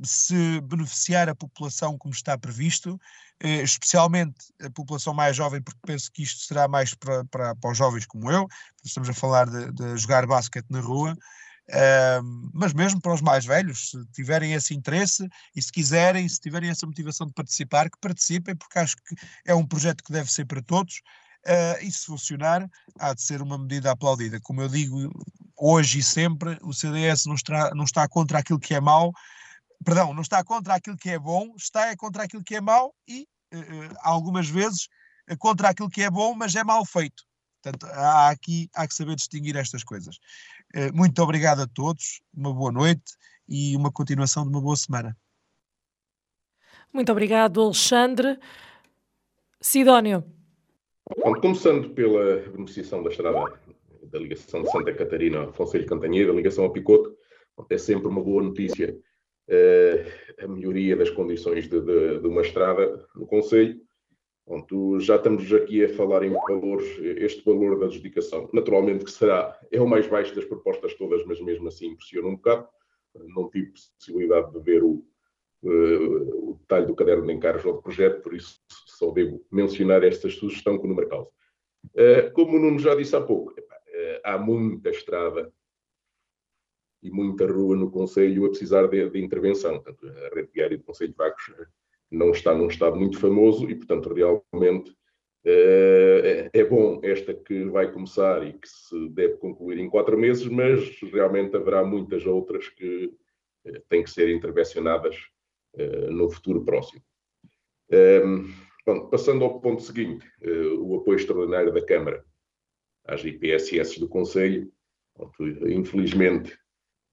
[0.02, 2.98] se beneficiar a população como está previsto,
[3.40, 7.78] especialmente a população mais jovem, porque penso que isto será mais para, para, para os
[7.78, 8.48] jovens como eu,
[8.84, 11.16] estamos a falar de, de jogar basquete na rua,
[11.68, 12.24] Uh,
[12.54, 16.70] mas mesmo para os mais velhos, se tiverem esse interesse e se quiserem, se tiverem
[16.70, 19.14] essa motivação de participar, que participem, porque acho que
[19.46, 21.02] é um projeto que deve ser para todos.
[21.48, 22.68] Uh, e se funcionar,
[22.98, 24.38] há de ser uma medida aplaudida.
[24.40, 25.10] Como eu digo
[25.56, 29.12] hoje e sempre, o CDS não está, não está contra aquilo que é mau,
[29.82, 32.94] perdão, não está contra aquilo que é bom, está é contra aquilo que é mau
[33.08, 34.88] e, uh, algumas vezes,
[35.38, 37.22] contra aquilo que é bom, mas é mal feito.
[37.62, 40.18] Portanto, há aqui há que saber distinguir estas coisas.
[40.74, 43.12] Eh, muito obrigado a todos, uma boa noite
[43.48, 45.16] e uma continuação de uma boa semana.
[46.92, 48.38] Muito obrigado, Alexandre.
[49.60, 50.37] Sidónio.
[51.16, 53.60] Bom, começando pela beneficiação da estrada
[54.02, 57.16] da ligação de Santa Catarina ao Conselho Cantanheiro, a ligação ao Picoto,
[57.70, 58.96] é sempre uma boa notícia
[59.48, 63.80] uh, a melhoria das condições de, de, de uma estrada no Conselho
[64.48, 69.54] Pronto, já estamos aqui a falar em valores, este valor da adjudicação, naturalmente que será,
[69.70, 72.66] é o mais baixo das propostas todas, mas mesmo assim impressiona um bocado.
[73.14, 75.04] Não tive possibilidade de ver o,
[75.62, 80.28] uh, o detalhe do caderno de encargos do projeto, por isso só devo mencionar esta
[80.28, 81.30] sugestão o número causa.
[81.94, 85.52] Uh, como o Nuno já disse há pouco, uh, há muita estrada
[87.02, 89.80] e muita rua no Conselho a precisar de, de intervenção.
[89.80, 91.54] Portanto, a rede viária do Conselho de Vagos
[92.10, 94.96] não está num estado muito famoso e, portanto, realmente
[95.44, 100.46] é, é bom esta que vai começar e que se deve concluir em quatro meses,
[100.48, 103.14] mas realmente haverá muitas outras que
[103.88, 105.16] têm que ser intervencionadas
[106.10, 107.02] no futuro próximo.
[107.90, 108.46] Ehm,
[108.86, 110.26] bom, passando ao ponto seguinte,
[110.80, 112.24] o apoio extraordinário da Câmara
[113.04, 114.70] às IPSS do Conselho,
[115.68, 116.58] infelizmente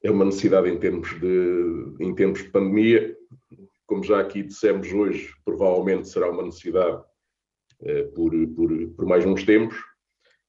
[0.04, 3.18] é uma necessidade em termos de, em termos de pandemia,
[3.88, 7.04] como já aqui dissemos hoje, provavelmente será uma necessidade
[7.82, 9.76] uh, por, por, por, mais uns tempos.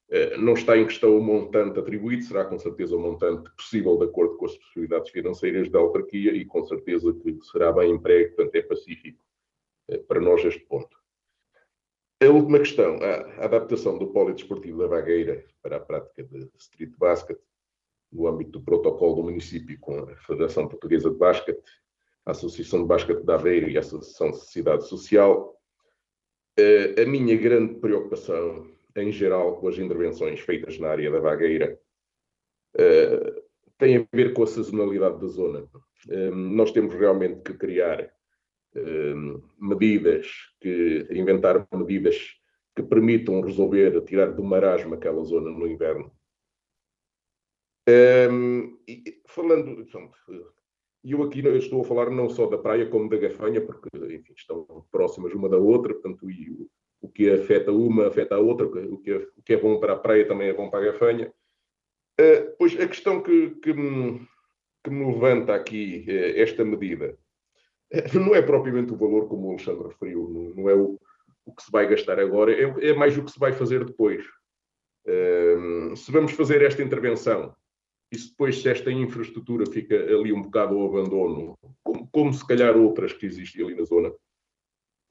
[0.08, 4.04] Uh, não está em questão o montante atribuído, será com certeza o montante possível de
[4.04, 8.54] acordo com as possibilidades financeiras da autarquia e com certeza que será bem emprego, portanto
[8.54, 9.18] é pacífico
[9.90, 10.96] uh, para nós este ponto.
[12.22, 17.38] A última questão, a, adaptação do polidesportivo da Vagueira para a prática de street basket
[18.12, 21.60] no âmbito do protocolo do município com a Federação Portuguesa de Basquete
[22.26, 25.56] a Associação de Basquete da Aveiro e a Associação de Sociedade Social.
[26.58, 28.68] Uh, a minha grande preocupação,
[29.02, 31.78] em geral, com as intervenções feitas na área da vagueira,
[32.76, 33.42] uh,
[33.78, 35.68] tem a ver com a sazonalidade da zona.
[36.08, 38.14] Uh, nós temos realmente que criar
[39.58, 40.26] medidas,
[40.60, 42.36] que inventar medidas
[42.74, 46.12] que permitam resolver, tirar do marasmo aquela zona no inverno.
[47.88, 49.86] Um, e falando,
[51.04, 54.84] eu aqui estou a falar não só da praia como da Gafanha, porque enfim, estão
[54.90, 56.68] próximas uma da outra, portanto, e
[57.00, 59.94] o, que afeta uma afeta a outra, o que, é, o que é bom para
[59.94, 61.32] a praia também é bom para a Gafanha.
[62.18, 64.26] Uh, pois a questão que, que, me,
[64.82, 67.18] que me levanta aqui uh, esta medida
[67.92, 70.98] uh, não é propriamente o valor, como o Alexandre referiu, não, não é o,
[71.44, 74.24] o que se vai gastar agora, é, é mais o que se vai fazer depois.
[75.96, 77.54] se vamos fazer esta intervenção
[78.10, 82.46] e se depois se esta infraestrutura fica ali um bocado ao abandono, como, como se
[82.46, 84.12] calhar outras que existem ali na zona,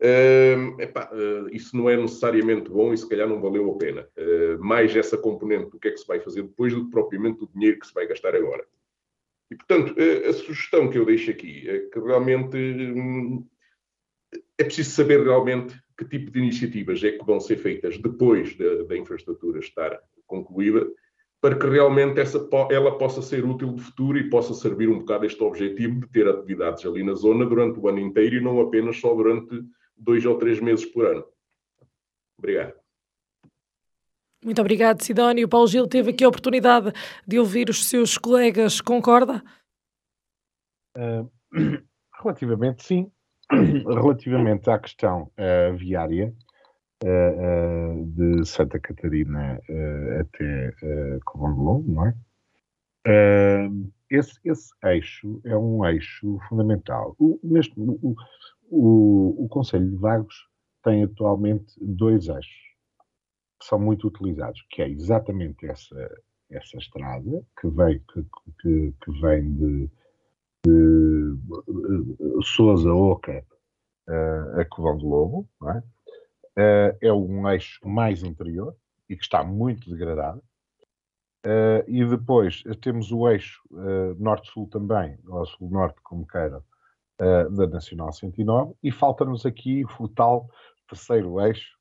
[0.01, 4.07] uh, epá, uh, isso não é necessariamente bom e se calhar não valeu a pena.
[4.17, 7.43] Uh, mais essa componente do que é que se vai fazer depois do que propriamente
[7.43, 8.65] o dinheiro que se vai gastar agora.
[9.51, 9.95] E, portanto,
[10.27, 13.45] a sugestão que eu deixo aqui é que realmente hum,
[14.57, 18.97] é preciso saber realmente que tipo de iniciativas é que vão ser feitas depois da,
[18.97, 20.85] infraestrutura estar concluída
[21.41, 25.25] para que realmente essa, ela possa ser útil de futuro e possa servir um bocado
[25.25, 28.97] este objetivo de ter atividades ali na zona durante o ano inteiro e não apenas
[28.97, 29.63] só durante
[29.97, 31.25] dois ou três meses por ano.
[32.37, 32.73] Obrigado.
[34.43, 35.47] Muito obrigado, Sidónio.
[35.47, 36.91] O Paulo Gil teve aqui a oportunidade
[37.27, 38.79] de ouvir os seus colegas.
[38.79, 39.43] Concorda?
[40.95, 41.29] Uh,
[42.21, 43.11] relativamente, sim.
[43.51, 46.33] Relativamente à questão uh, viária,
[47.03, 52.13] uh, de Santa Catarina uh, até uh, Covão não é?
[54.09, 57.15] esse, esse eixo é um eixo fundamental.
[57.19, 58.15] O, neste, o,
[58.69, 60.47] o, o Conselho de Vagos
[60.83, 62.65] tem atualmente dois eixos
[63.59, 68.25] que são muito utilizados, que é exatamente essa, essa estrada que vem, que,
[68.61, 69.89] que, que vem de,
[70.65, 71.37] de
[72.43, 73.45] Sousa Oca
[74.07, 75.77] uh, a Covão de Lobo, é?
[75.77, 78.75] uh, é um eixo mais interior
[79.09, 80.43] e que está muito degradado.
[81.45, 83.61] Uh, e depois temos o eixo
[84.17, 86.63] norte-sul também, ou sul-norte, como queira,
[87.21, 90.47] uh, da Nacional 109, e falta-nos aqui o tal
[90.87, 91.75] terceiro eixo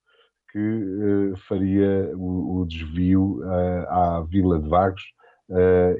[0.50, 3.40] que faria o, o desvio
[3.88, 5.02] à Vila de Vagos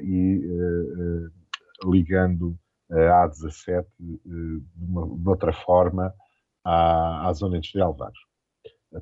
[0.01, 0.41] e
[1.83, 2.57] ligando
[2.89, 6.13] a A17 de, uma, de outra forma
[6.63, 8.19] à, à zona industrial de Vagos,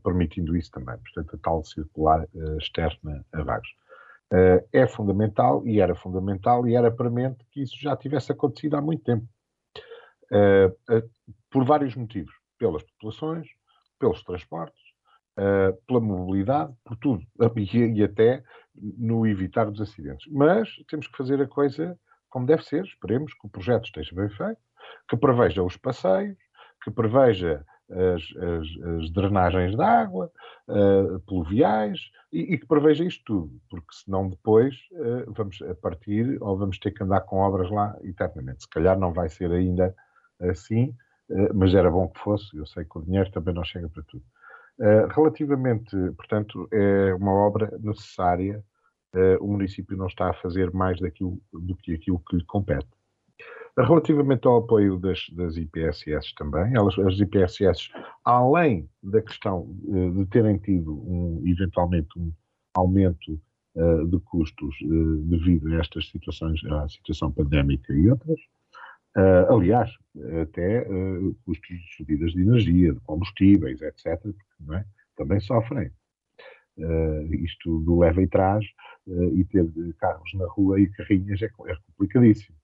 [0.04, 2.28] permitindo isso também, portanto, a tal circular
[2.58, 3.70] externa a Vagos.
[4.34, 8.82] Uh, é fundamental, e era fundamental, e era premente que isso já tivesse acontecido há
[8.82, 9.28] muito tempo.
[10.34, 11.10] Uh,
[11.50, 12.34] por vários motivos.
[12.58, 13.48] Pelas populações,
[14.00, 14.82] pelos transportes,
[15.88, 17.24] pela mobilidade, por tudo.
[17.58, 18.44] E, e, até
[18.76, 20.32] no evitar dos acidentes.
[20.32, 21.98] Mas temos que fazer a coisa
[22.34, 22.84] como deve ser.
[22.84, 24.60] Esperemos que o projeto esteja bem feito,
[25.08, 26.38] que preveja os passeios,
[26.84, 30.32] que preveja as, as, as drenagens de água,
[30.68, 32.00] uh, pluviais,
[32.32, 36.80] e, e, que preveja isto tudo, porque senão depois uh, vamos a partir ou vamos
[36.80, 38.64] ter que andar com obras lá eternamente.
[38.64, 39.96] Se calhar não vai ser ainda
[40.42, 40.96] assim,
[41.30, 44.04] uh, mas era bom que fosse, eu sei que o dinheiro também não chega para
[44.04, 44.24] tudo.
[45.16, 48.64] relativamente, portanto, é uma obra necessária,
[49.40, 52.90] o município não está a fazer mais daquilo, do que aquilo que lhe compete.
[53.78, 57.92] Relativamente ao apoio das, das IPSS também, elas, as IPSS,
[58.26, 59.68] além da questão
[60.16, 62.34] de terem tido um, eventualmente um
[62.74, 63.40] aumento
[63.76, 64.76] de custos
[65.26, 68.40] devido a estas situações, à situação pandémica e outras,
[69.50, 69.92] aliás,
[70.42, 70.86] até
[71.46, 74.08] custos de subidas de energia, de combustíveis, etc.,
[74.74, 74.86] é?
[75.16, 75.92] também sofrem.
[77.32, 78.66] isto do leva e traz
[79.34, 79.68] e ter
[80.00, 82.58] carros na rua e carrinhas é, é complicadíssimo.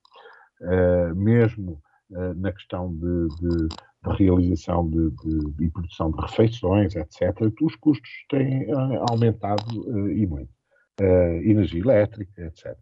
[1.16, 1.82] Mesmo
[2.12, 7.22] uh, na questão de, de, de realização de, de, e produção de refeições, etc.,
[7.62, 10.52] os custos têm uh, aumentado e muito.
[11.00, 12.78] energia elétrica, etc.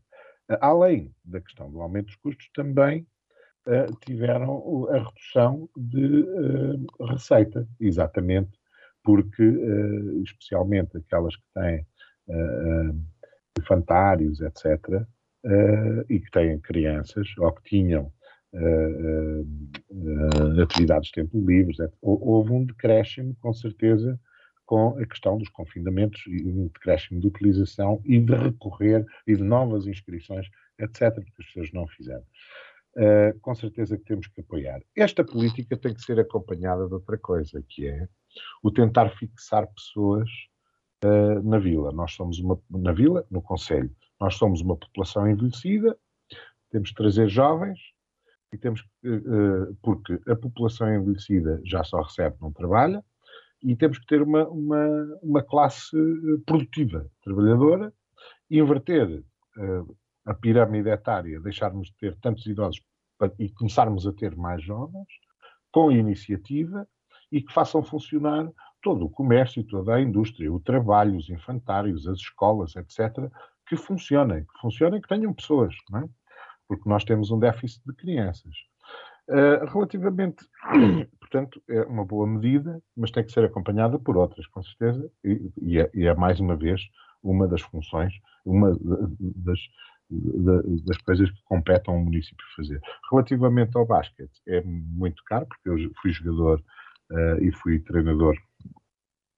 [0.61, 3.05] além da questão do aumento dos custos, também
[4.05, 6.25] tiveram a redução de
[7.09, 8.51] receita, exatamente
[9.03, 9.43] porque,
[10.23, 11.85] especialmente aquelas que têm
[13.59, 15.05] infantários, etc.,
[15.45, 18.11] uh, e que têm crianças ou que tinham
[18.53, 19.41] uh,
[19.89, 21.77] uh, atividades de tempo livres.
[22.01, 24.19] Houve um decréscimo, com certeza,
[24.65, 29.43] com a questão dos confinamentos e um decréscimo de utilização e de recorrer e de
[29.43, 30.47] novas inscrições,
[30.77, 32.23] etc., porque as pessoas não fizeram.
[32.97, 34.81] Uh, com certeza que temos que apoiar.
[34.95, 38.09] Esta política tem que ser acompanhada de outra coisa, que é
[38.63, 40.27] o tentar fixar pessoas
[41.05, 41.91] uh, na vila.
[41.91, 45.95] Nós somos uma, na vila, no Conselho, nós somos uma população envelhecida,
[46.71, 47.79] temos que trazer jovens,
[48.51, 53.05] e temos que, uh, porque a população envelhecida já só recebe, não trabalha,
[53.61, 55.95] e temos que ter uma, uma, uma classe
[56.47, 57.93] produtiva, trabalhadora,
[58.49, 59.23] e inverter
[59.57, 59.97] uh,
[60.27, 62.81] a pirâmide etária, deixarmos de ter tantos idosos
[63.39, 65.07] e começarmos a ter mais jovens,
[65.71, 66.87] com iniciativa,
[67.31, 68.49] e que façam funcionar
[68.81, 73.29] todo o comércio, toda a indústria, o trabalho, os infantários, as escolas, etc.,
[73.67, 76.09] que funcionem, que funcionem, que tenham pessoas, não é?
[76.67, 78.53] porque nós temos um déficit de crianças.
[79.29, 80.45] Uh, relativamente,
[81.19, 85.51] portanto, é uma boa medida, mas tem que ser acompanhada por outras, com certeza, e,
[85.61, 86.81] e, é, e é, mais uma vez
[87.21, 88.13] uma das funções,
[88.45, 88.77] uma
[89.19, 89.59] das,
[90.09, 92.79] das coisas que competem ao município fazer.
[93.11, 96.63] Relativamente ao basquete, é muito caro, porque eu fui jogador
[97.11, 98.37] uh, e fui treinador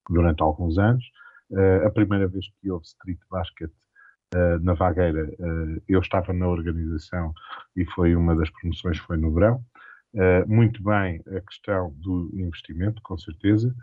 [0.10, 1.04] durante alguns anos.
[1.50, 3.72] Uh, a primeira vez que houve street basket
[4.36, 5.28] uh, na Vagueira,
[5.88, 7.34] eu estava na organização
[7.76, 9.64] e foi uma das promoções, foi no verão.
[10.48, 13.74] muito bem a questão do investimento, com certeza,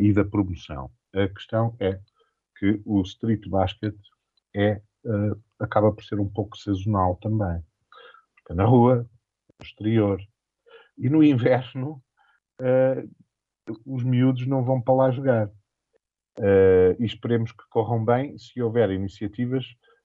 [0.00, 0.90] e da promoção.
[1.14, 1.98] A questão é
[2.58, 3.94] que o street basket
[4.54, 4.80] é,
[5.60, 7.62] acaba por ser um pouco sazonal também.
[8.38, 9.06] Fica na rua,
[9.58, 10.20] no exterior.
[10.96, 12.02] E no inverno,
[13.84, 15.48] os miúdos não vão para lá jogar.
[16.38, 19.64] Uh, e esperemos que corram bem se houver iniciativas.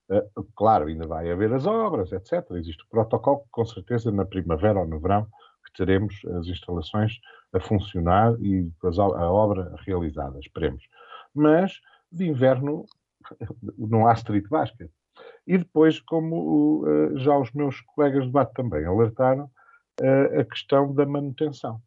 [0.09, 2.45] Uh, claro, ainda vai haver as obras, etc.
[2.51, 5.27] Existe o protocolo que, com certeza, na primavera ou no verão,
[5.75, 7.13] teremos as instalações
[7.53, 10.83] a funcionar e a obra realizada, esperemos.
[11.33, 11.79] Mas,
[12.11, 12.85] de inverno,
[13.77, 14.89] não há street basket.
[15.45, 19.49] E depois, como uh, já os meus colegas de debate também alertaram,
[20.39, 21.81] a questão da manutenção.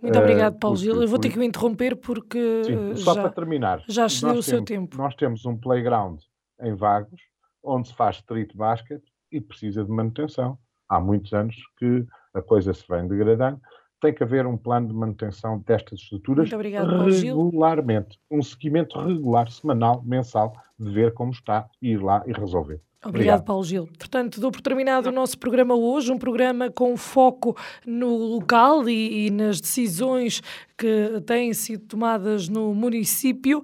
[0.00, 1.02] Muito obrigado, Paulo Gil.
[1.02, 4.36] Eu vou ter que o interromper porque Sim, eh, só já, para terminar, já excedeu
[4.36, 4.96] o seu tempo.
[4.96, 6.20] Nós temos um playground
[6.60, 7.20] em Vagos
[7.62, 9.02] onde se faz street basket
[9.32, 10.58] e precisa de manutenção.
[10.88, 13.60] Há muitos anos que a coisa se vem degradando
[14.00, 18.18] tem que haver um plano de manutenção destas estruturas obrigado, regularmente.
[18.30, 22.80] Um seguimento regular, semanal, mensal, de ver como está e ir lá e resolver.
[23.04, 23.88] Obrigado, Obrigado, Paulo Gil.
[23.98, 27.56] Portanto, dou por terminado o nosso programa hoje, um programa com foco
[27.86, 30.42] no local e, e nas decisões
[30.76, 33.62] que têm sido tomadas no município.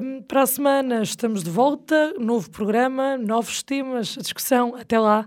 [0.00, 4.74] Um, para a semana estamos de volta, novo programa, novos temas, a discussão.
[4.76, 5.26] Até lá.